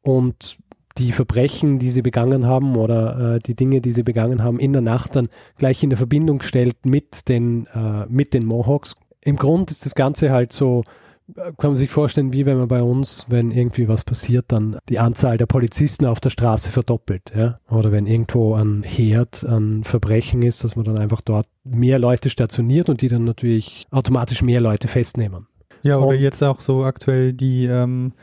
[0.01, 0.57] und
[0.97, 4.71] die Verbrechen, die sie begangen haben oder äh, die Dinge, die sie begangen haben, in
[4.71, 5.27] der Nacht dann
[5.57, 8.95] gleich in der Verbindung gestellt mit den, äh, mit den Mohawks.
[9.21, 10.83] Im Grund ist das Ganze halt so
[11.33, 14.99] kann man sich vorstellen, wie wenn man bei uns, wenn irgendwie was passiert, dann die
[14.99, 17.55] Anzahl der Polizisten auf der Straße verdoppelt, ja?
[17.69, 22.29] Oder wenn irgendwo ein Herd an Verbrechen ist, dass man dann einfach dort mehr Leute
[22.29, 25.47] stationiert und die dann natürlich automatisch mehr Leute festnehmen.
[25.81, 28.13] Ja, oder und, jetzt auch so aktuell die, ähm,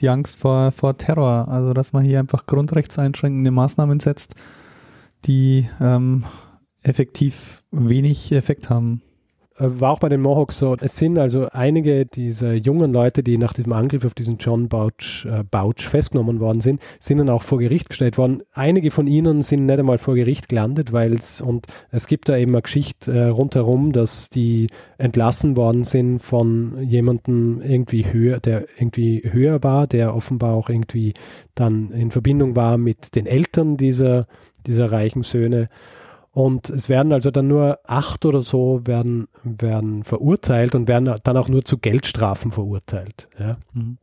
[0.00, 4.34] die Angst vor, vor Terror, also dass man hier einfach grundrechtseinschränkende Maßnahmen setzt,
[5.24, 6.24] die ähm,
[6.82, 9.02] effektiv wenig Effekt haben.
[9.58, 10.76] Äh, war auch bei den Mohawks so.
[10.80, 15.26] Es sind also einige dieser jungen Leute, die nach diesem Angriff auf diesen John Bouch,
[15.26, 18.42] äh, Bouch festgenommen worden sind, sind dann auch vor Gericht gestellt worden.
[18.52, 22.36] Einige von ihnen sind nicht einmal vor Gericht gelandet, weil es, und es gibt da
[22.36, 28.66] eben eine Geschichte äh, rundherum, dass die entlassen worden sind von jemandem irgendwie höher, der
[28.78, 31.14] irgendwie höher war, der offenbar auch irgendwie
[31.54, 34.26] dann in Verbindung war mit den Eltern dieser,
[34.66, 35.68] dieser reichen Söhne.
[36.32, 41.36] Und es werden also dann nur acht oder so werden, werden verurteilt und werden dann
[41.36, 43.28] auch nur zu Geldstrafen verurteilt.
[43.38, 43.58] Ja?
[43.74, 43.98] Mhm.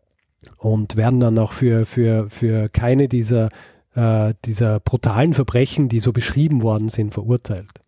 [0.60, 3.50] Und werden dann auch für, für, für keine dieser,
[3.96, 7.82] äh, dieser brutalen Verbrechen, die so beschrieben worden sind, verurteilt.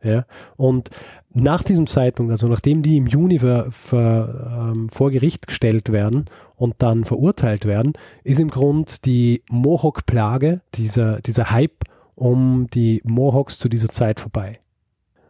[0.00, 0.26] Ja?
[0.56, 0.90] Und
[1.34, 6.26] nach diesem Zeitpunkt, also nachdem die im Juni ver, ver, ähm, vor Gericht gestellt werden
[6.54, 11.84] und dann verurteilt werden, ist im Grund die Mohawk-Plage, dieser, dieser Hype
[12.18, 14.58] um die Mohawks zu dieser Zeit vorbei.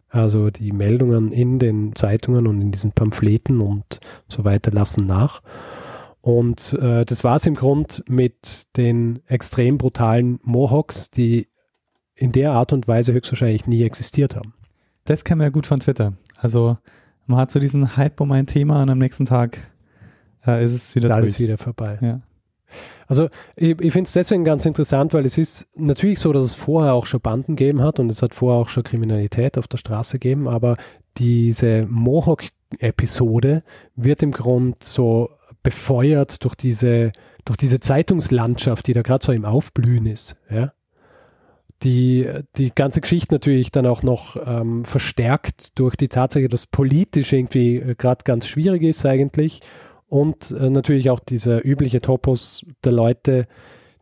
[0.08, 5.42] Also die Meldungen in den Zeitungen und in diesen Pamphleten und so weiter lassen nach.
[6.22, 11.48] Und äh, das war es im Grund mit den extrem brutalen Mohawks, die
[12.14, 14.54] in der Art und Weise höchstwahrscheinlich nie existiert haben.
[15.04, 16.14] Das kennen wir ja gut von Twitter.
[16.36, 16.78] Also
[17.26, 19.58] man hat so diesen Hype um ein Thema und am nächsten Tag
[20.46, 21.98] äh, ist es wieder, ist alles wieder vorbei.
[22.00, 22.20] Ja.
[23.06, 26.54] Also ich, ich finde es deswegen ganz interessant, weil es ist natürlich so, dass es
[26.54, 29.78] vorher auch schon Banden gegeben hat und es hat vorher auch schon Kriminalität auf der
[29.78, 30.76] Straße gegeben, aber
[31.16, 33.62] diese Mohawk-Episode
[33.96, 35.30] wird im Grund so
[35.62, 37.12] befeuert durch diese,
[37.44, 40.36] durch diese Zeitungslandschaft, die da gerade so im Aufblühen ist.
[40.50, 40.68] Ja?
[41.82, 47.32] Die, die ganze Geschichte natürlich dann auch noch ähm, verstärkt durch die Tatsache, dass politisch
[47.32, 49.60] irgendwie äh, gerade ganz schwierig ist eigentlich
[50.08, 53.46] und äh, natürlich auch dieser übliche Topos der Leute,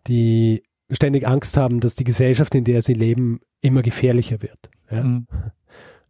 [0.07, 4.71] die ständig Angst haben, dass die Gesellschaft, in der sie leben, immer gefährlicher wird.
[4.90, 5.03] Ja?
[5.03, 5.27] Mhm.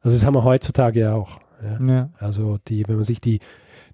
[0.00, 1.40] Also das haben wir heutzutage ja auch.
[1.62, 1.92] Ja?
[1.92, 2.10] Ja.
[2.18, 3.40] Also die, wenn man sich die,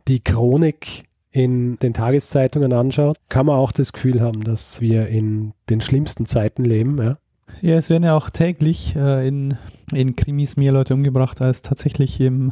[0.08, 5.54] die Chronik in den Tageszeitungen anschaut, kann man auch das Gefühl haben, dass wir in
[5.70, 6.98] den schlimmsten Zeiten leben.
[7.00, 7.14] Ja?
[7.62, 9.56] Ja, es werden ja auch täglich äh, in,
[9.92, 12.50] in Krimis mehr Leute umgebracht als tatsächlich im,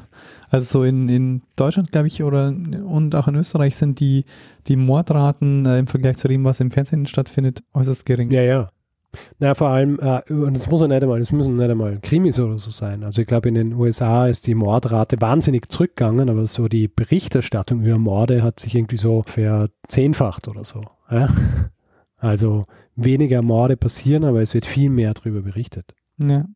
[0.51, 4.25] also so in, in Deutschland, glaube ich, oder und auch in Österreich sind die,
[4.68, 8.31] die Mordraten äh, im Vergleich zu dem, was im Fernsehen stattfindet, äußerst gering.
[8.31, 8.70] Ja, ja.
[9.40, 12.38] Na, vor allem, äh, und das muss ja nicht einmal, das müssen nicht einmal Krimis
[12.38, 13.02] oder so sein.
[13.02, 17.83] Also ich glaube, in den USA ist die Mordrate wahnsinnig zurückgegangen, aber so die Berichterstattung
[17.83, 20.85] über Morde hat sich irgendwie so verzehnfacht oder so.
[21.11, 21.31] Ja?
[22.17, 22.67] Also
[23.05, 25.94] weniger Morde passieren, aber es wird viel mehr darüber berichtet.
[26.23, 26.46] Ja.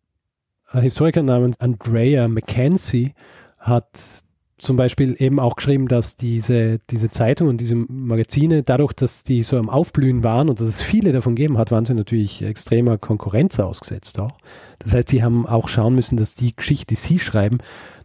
[0.71, 3.13] Ein Historiker namens Andrea Mackenzie
[3.59, 4.25] hat
[4.59, 9.43] zum Beispiel eben auch geschrieben, dass diese, diese Zeitung und diese Magazine, dadurch, dass die
[9.43, 12.97] so am Aufblühen waren und dass es viele davon gegeben hat, waren sie natürlich extremer
[12.97, 14.39] Konkurrenz ausgesetzt auch.
[14.79, 17.59] Das heißt, sie haben auch schauen müssen, dass die Geschichte, die sie schreiben,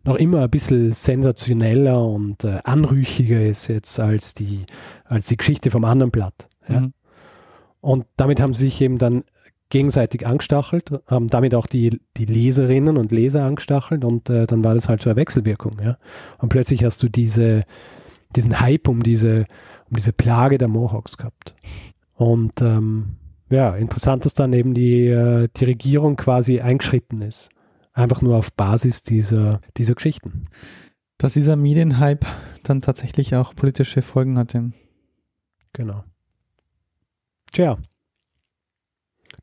[0.03, 4.65] noch immer ein bisschen sensationeller und äh, anrüchiger ist jetzt als die,
[5.05, 6.49] als die Geschichte vom anderen Blatt.
[6.67, 6.81] Ja?
[6.81, 6.93] Mhm.
[7.81, 9.23] Und damit haben sie sich eben dann
[9.69, 14.73] gegenseitig angestachelt, haben damit auch die, die Leserinnen und Leser angestachelt und äh, dann war
[14.73, 15.77] das halt so eine Wechselwirkung.
[15.83, 15.97] Ja?
[16.39, 17.63] Und plötzlich hast du diese,
[18.35, 19.45] diesen Hype um diese,
[19.89, 21.55] um diese Plage der Mohawks gehabt.
[22.15, 23.17] Und ähm,
[23.49, 27.49] ja, interessant, dass dann eben die, äh, die Regierung quasi eingeschritten ist.
[27.93, 30.45] Einfach nur auf Basis dieser, dieser Geschichten.
[31.17, 32.25] Dass dieser Medienhype
[32.63, 34.71] dann tatsächlich auch politische Folgen hatte.
[35.73, 36.03] Genau.
[37.51, 37.77] Tja.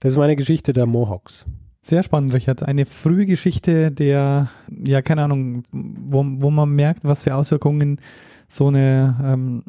[0.01, 1.45] Das ist meine Geschichte der Mohawks.
[1.81, 2.63] Sehr spannend, Richard.
[2.63, 8.01] Eine frühe Geschichte der, ja, keine Ahnung, wo, wo man merkt, was für Auswirkungen
[8.49, 9.65] so eine ähm,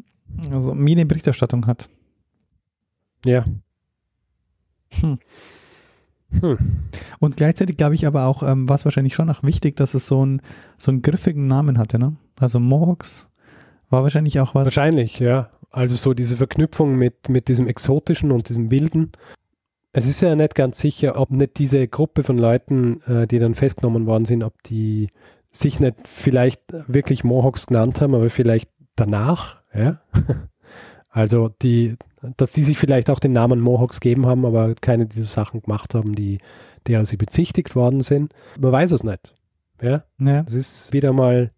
[0.52, 1.88] also Medienberichterstattung hat.
[3.24, 3.44] Ja.
[5.00, 5.18] Hm.
[6.40, 6.58] Hm.
[7.20, 10.06] Und gleichzeitig glaube ich aber auch, ähm, war es wahrscheinlich schon auch wichtig, dass es
[10.06, 10.42] so, ein,
[10.76, 12.16] so einen griffigen Namen hatte, ne?
[12.38, 13.28] Also Mohawks
[13.88, 14.66] war wahrscheinlich auch was.
[14.66, 15.50] Wahrscheinlich, ja.
[15.70, 19.12] Also so diese Verknüpfung mit, mit diesem Exotischen und diesem Wilden.
[19.92, 23.54] Es ist ja nicht ganz sicher, ob nicht diese Gruppe von Leuten, äh, die dann
[23.54, 25.08] festgenommen worden sind, ob die
[25.50, 29.94] sich nicht vielleicht wirklich Mohawks genannt haben, aber vielleicht danach, ja.
[31.10, 31.96] Also die,
[32.36, 35.94] dass die sich vielleicht auch den Namen Mohawks geben haben, aber keine dieser Sachen gemacht
[35.94, 36.38] haben, die,
[36.86, 38.34] derer sie bezichtigt worden sind.
[38.60, 39.34] Man weiß es nicht.
[39.80, 40.04] Ja.
[40.18, 40.44] ja.
[40.46, 41.48] Es ist wieder mal,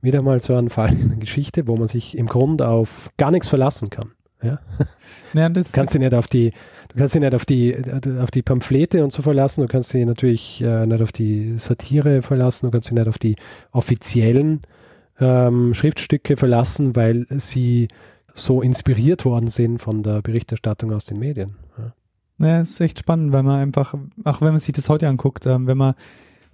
[0.00, 3.30] wieder mal so ein Fall in der Geschichte, wo man sich im Grunde auf gar
[3.30, 4.10] nichts verlassen kann.
[4.42, 4.60] Ja.
[5.34, 6.52] ja du kannst dich nicht auf die,
[6.88, 7.76] du kannst dich nicht auf die,
[8.20, 12.22] auf die Pamphlete und so verlassen, du kannst dich natürlich äh, nicht auf die Satire
[12.22, 13.36] verlassen, du kannst dich nicht auf die
[13.72, 14.62] offiziellen
[15.20, 17.88] ähm, Schriftstücke verlassen, weil sie
[18.32, 21.56] so inspiriert worden sind von der Berichterstattung aus den Medien.
[21.76, 21.92] Ja.
[22.40, 23.94] Naja, ist echt spannend, weil man einfach,
[24.24, 25.94] auch wenn man sich das heute anguckt, ähm, wenn man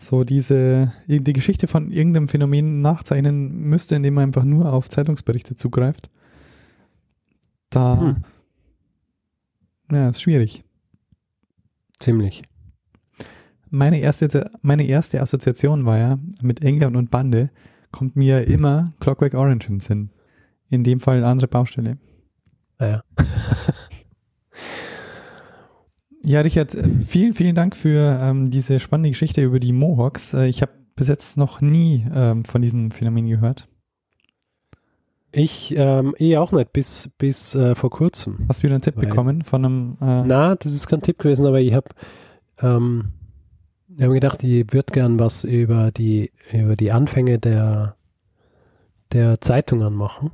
[0.05, 5.57] so diese, die Geschichte von irgendeinem Phänomen nachzeichnen müsste, indem man einfach nur auf Zeitungsberichte
[5.57, 6.11] zugreift,
[7.71, 8.17] da, hm.
[9.91, 10.63] ja, ist schwierig.
[11.99, 12.43] Ziemlich.
[13.71, 17.51] Meine erste, meine erste Assoziation war ja mit England und Bande,
[17.91, 20.11] kommt mir immer Clockwork Orange in Sinn.
[20.69, 21.99] In dem Fall eine andere Baustelle.
[22.79, 23.03] Ah, ja.
[26.25, 30.35] ja, Richard, vielen, vielen Dank für ähm, diese spannende Geschichte über die Mohawks.
[30.35, 33.69] Äh, ich habe bis jetzt noch nie ähm, von diesem Phänomen gehört.
[35.33, 38.47] Ich ähm, eh auch nicht, bis, bis äh, vor kurzem.
[38.49, 39.97] Hast du wieder einen Tipp Weil, bekommen von einem.
[40.01, 41.89] Äh na, das ist kein Tipp gewesen, aber ich habe
[42.61, 43.13] ähm,
[44.01, 47.97] hab gedacht, ich würde gern was über die, über die Anfänge der,
[49.13, 50.31] der Zeitungen machen.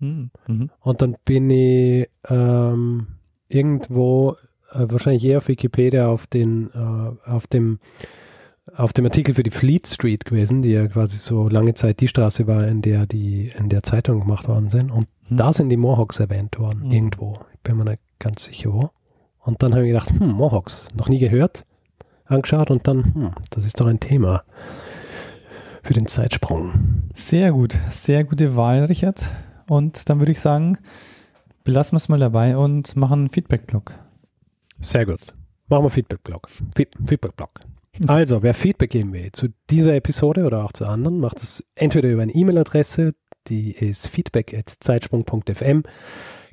[0.00, 0.30] Mhm.
[0.48, 0.70] mhm.
[0.80, 3.06] Und dann bin ich ähm,
[3.48, 4.36] irgendwo,
[4.72, 7.78] äh, wahrscheinlich eher auf Wikipedia, auf, den, äh, auf, dem,
[8.74, 12.08] auf dem Artikel für die Fleet Street gewesen, die ja quasi so lange Zeit die
[12.08, 14.90] Straße war, in der die in der Zeitung gemacht worden sind.
[14.90, 15.36] Und mhm.
[15.36, 16.92] da sind die Mohawks erwähnt worden, mhm.
[16.92, 17.38] irgendwo.
[17.54, 18.90] Ich bin mir nicht ganz sicher wo.
[19.40, 21.64] Und dann habe ich gedacht, hm, Mohawks, noch nie gehört,
[22.24, 24.42] angeschaut und dann, hm, das ist doch ein Thema
[25.84, 27.04] für den Zeitsprung.
[27.14, 29.20] Sehr gut, sehr gute Wahl, Richard.
[29.68, 30.78] Und dann würde ich sagen,
[31.62, 33.96] belassen wir es mal dabei und machen einen Feedback-Blog.
[34.80, 35.20] Sehr gut.
[35.68, 36.48] Machen wir Feedback-Blog.
[36.74, 37.60] Feedback-Blog.
[38.06, 42.10] Also, wer Feedback geben will zu dieser Episode oder auch zu anderen, macht es entweder
[42.10, 43.14] über eine E-Mail-Adresse,
[43.48, 45.82] die ist feedback.zeitsprung.fm.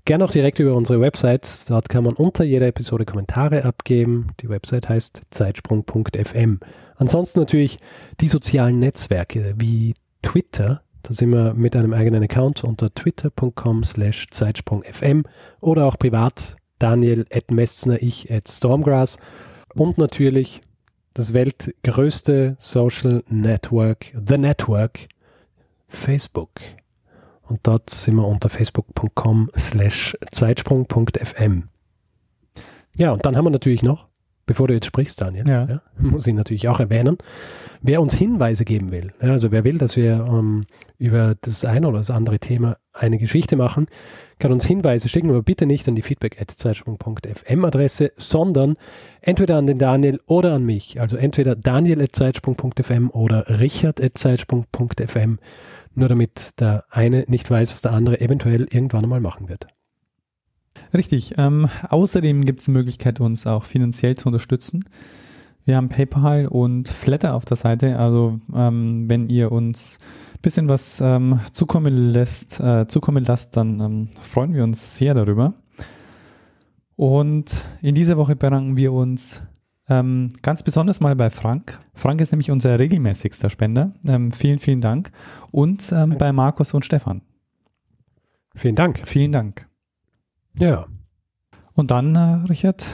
[0.05, 1.69] Gerne auch direkt über unsere Website.
[1.69, 4.27] Dort kann man unter jeder Episode Kommentare abgeben.
[4.41, 6.59] Die Website heißt zeitsprung.fm.
[6.95, 7.77] Ansonsten natürlich
[8.19, 14.27] die sozialen Netzwerke wie Twitter da sind wir mit einem eigenen Account unter twitter.com slash
[14.31, 15.23] zeitsprungfm
[15.59, 19.17] oder auch privat Daniel at Messner, ich at Stormgrass
[19.73, 20.61] und natürlich
[21.13, 25.07] das weltgrößte Social Network, The Network,
[25.87, 26.49] Facebook.
[27.43, 31.69] Und dort sind wir unter facebook.com slash zeitsprung.fm.
[32.97, 34.09] Ja, und dann haben wir natürlich noch
[34.45, 35.65] bevor du jetzt sprichst, Daniel, ja.
[35.65, 37.17] Ja, muss ich natürlich auch erwähnen,
[37.81, 40.65] wer uns Hinweise geben will, ja, also wer will, dass wir ähm,
[40.97, 43.87] über das eine oder das andere Thema eine Geschichte machen,
[44.39, 48.75] kann uns Hinweise schicken, aber bitte nicht an die feedback.zeitsprung.fm Adresse, sondern
[49.21, 51.01] entweder an den Daniel oder an mich.
[51.01, 55.39] Also entweder daniel.zeitsprung.fm oder richard.zeitsprung.fm,
[55.95, 59.67] nur damit der eine nicht weiß, was der andere eventuell irgendwann einmal machen wird.
[60.93, 61.35] Richtig.
[61.37, 64.85] Ähm, außerdem gibt es die Möglichkeit, uns auch finanziell zu unterstützen.
[65.65, 67.97] Wir haben PayPal und Flatter auf der Seite.
[67.97, 69.97] Also ähm, wenn ihr uns
[70.35, 75.13] ein bisschen was ähm, zukommen lässt, äh, zukommen lasst, dann ähm, freuen wir uns sehr
[75.13, 75.53] darüber.
[76.95, 77.49] Und
[77.81, 79.41] in dieser Woche bedanken wir uns
[79.89, 81.77] Ähm, ganz besonders mal bei Frank.
[81.93, 83.91] Frank ist nämlich unser regelmäßigster Spender.
[84.07, 85.11] Ähm, vielen, vielen Dank.
[85.51, 87.21] Und ähm, bei Markus und Stefan.
[88.55, 89.01] Vielen Dank.
[89.03, 89.67] Vielen Dank.
[90.59, 90.85] Ja.
[91.73, 92.85] Und dann, äh, Richard?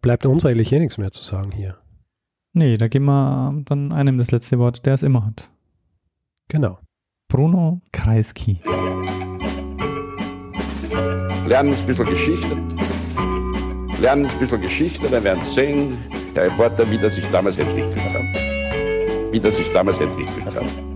[0.00, 1.78] Bleibt uns eigentlich eh nichts mehr zu sagen hier.
[2.52, 5.50] Nee, da geben wir äh, dann einem das letzte Wort, der es immer hat.
[6.48, 6.78] Genau.
[7.28, 8.60] Bruno Kreisky.
[11.46, 12.56] Lernen ein bisschen Geschichte.
[14.00, 15.98] Lernen ein bisschen Geschichte, dann werden Sie sehen,
[16.34, 19.32] der Reporter, wie das sich damals entwickelt hat.
[19.32, 20.91] Wie das sich damals entwickelt hat.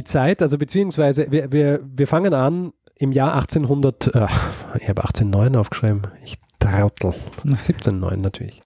[0.00, 4.26] Die Zeit, also beziehungsweise wir, wir, wir fangen an im Jahr 1800, äh,
[4.78, 7.12] ich habe 1809 aufgeschrieben, ich trautel,
[7.44, 8.56] 1709 natürlich.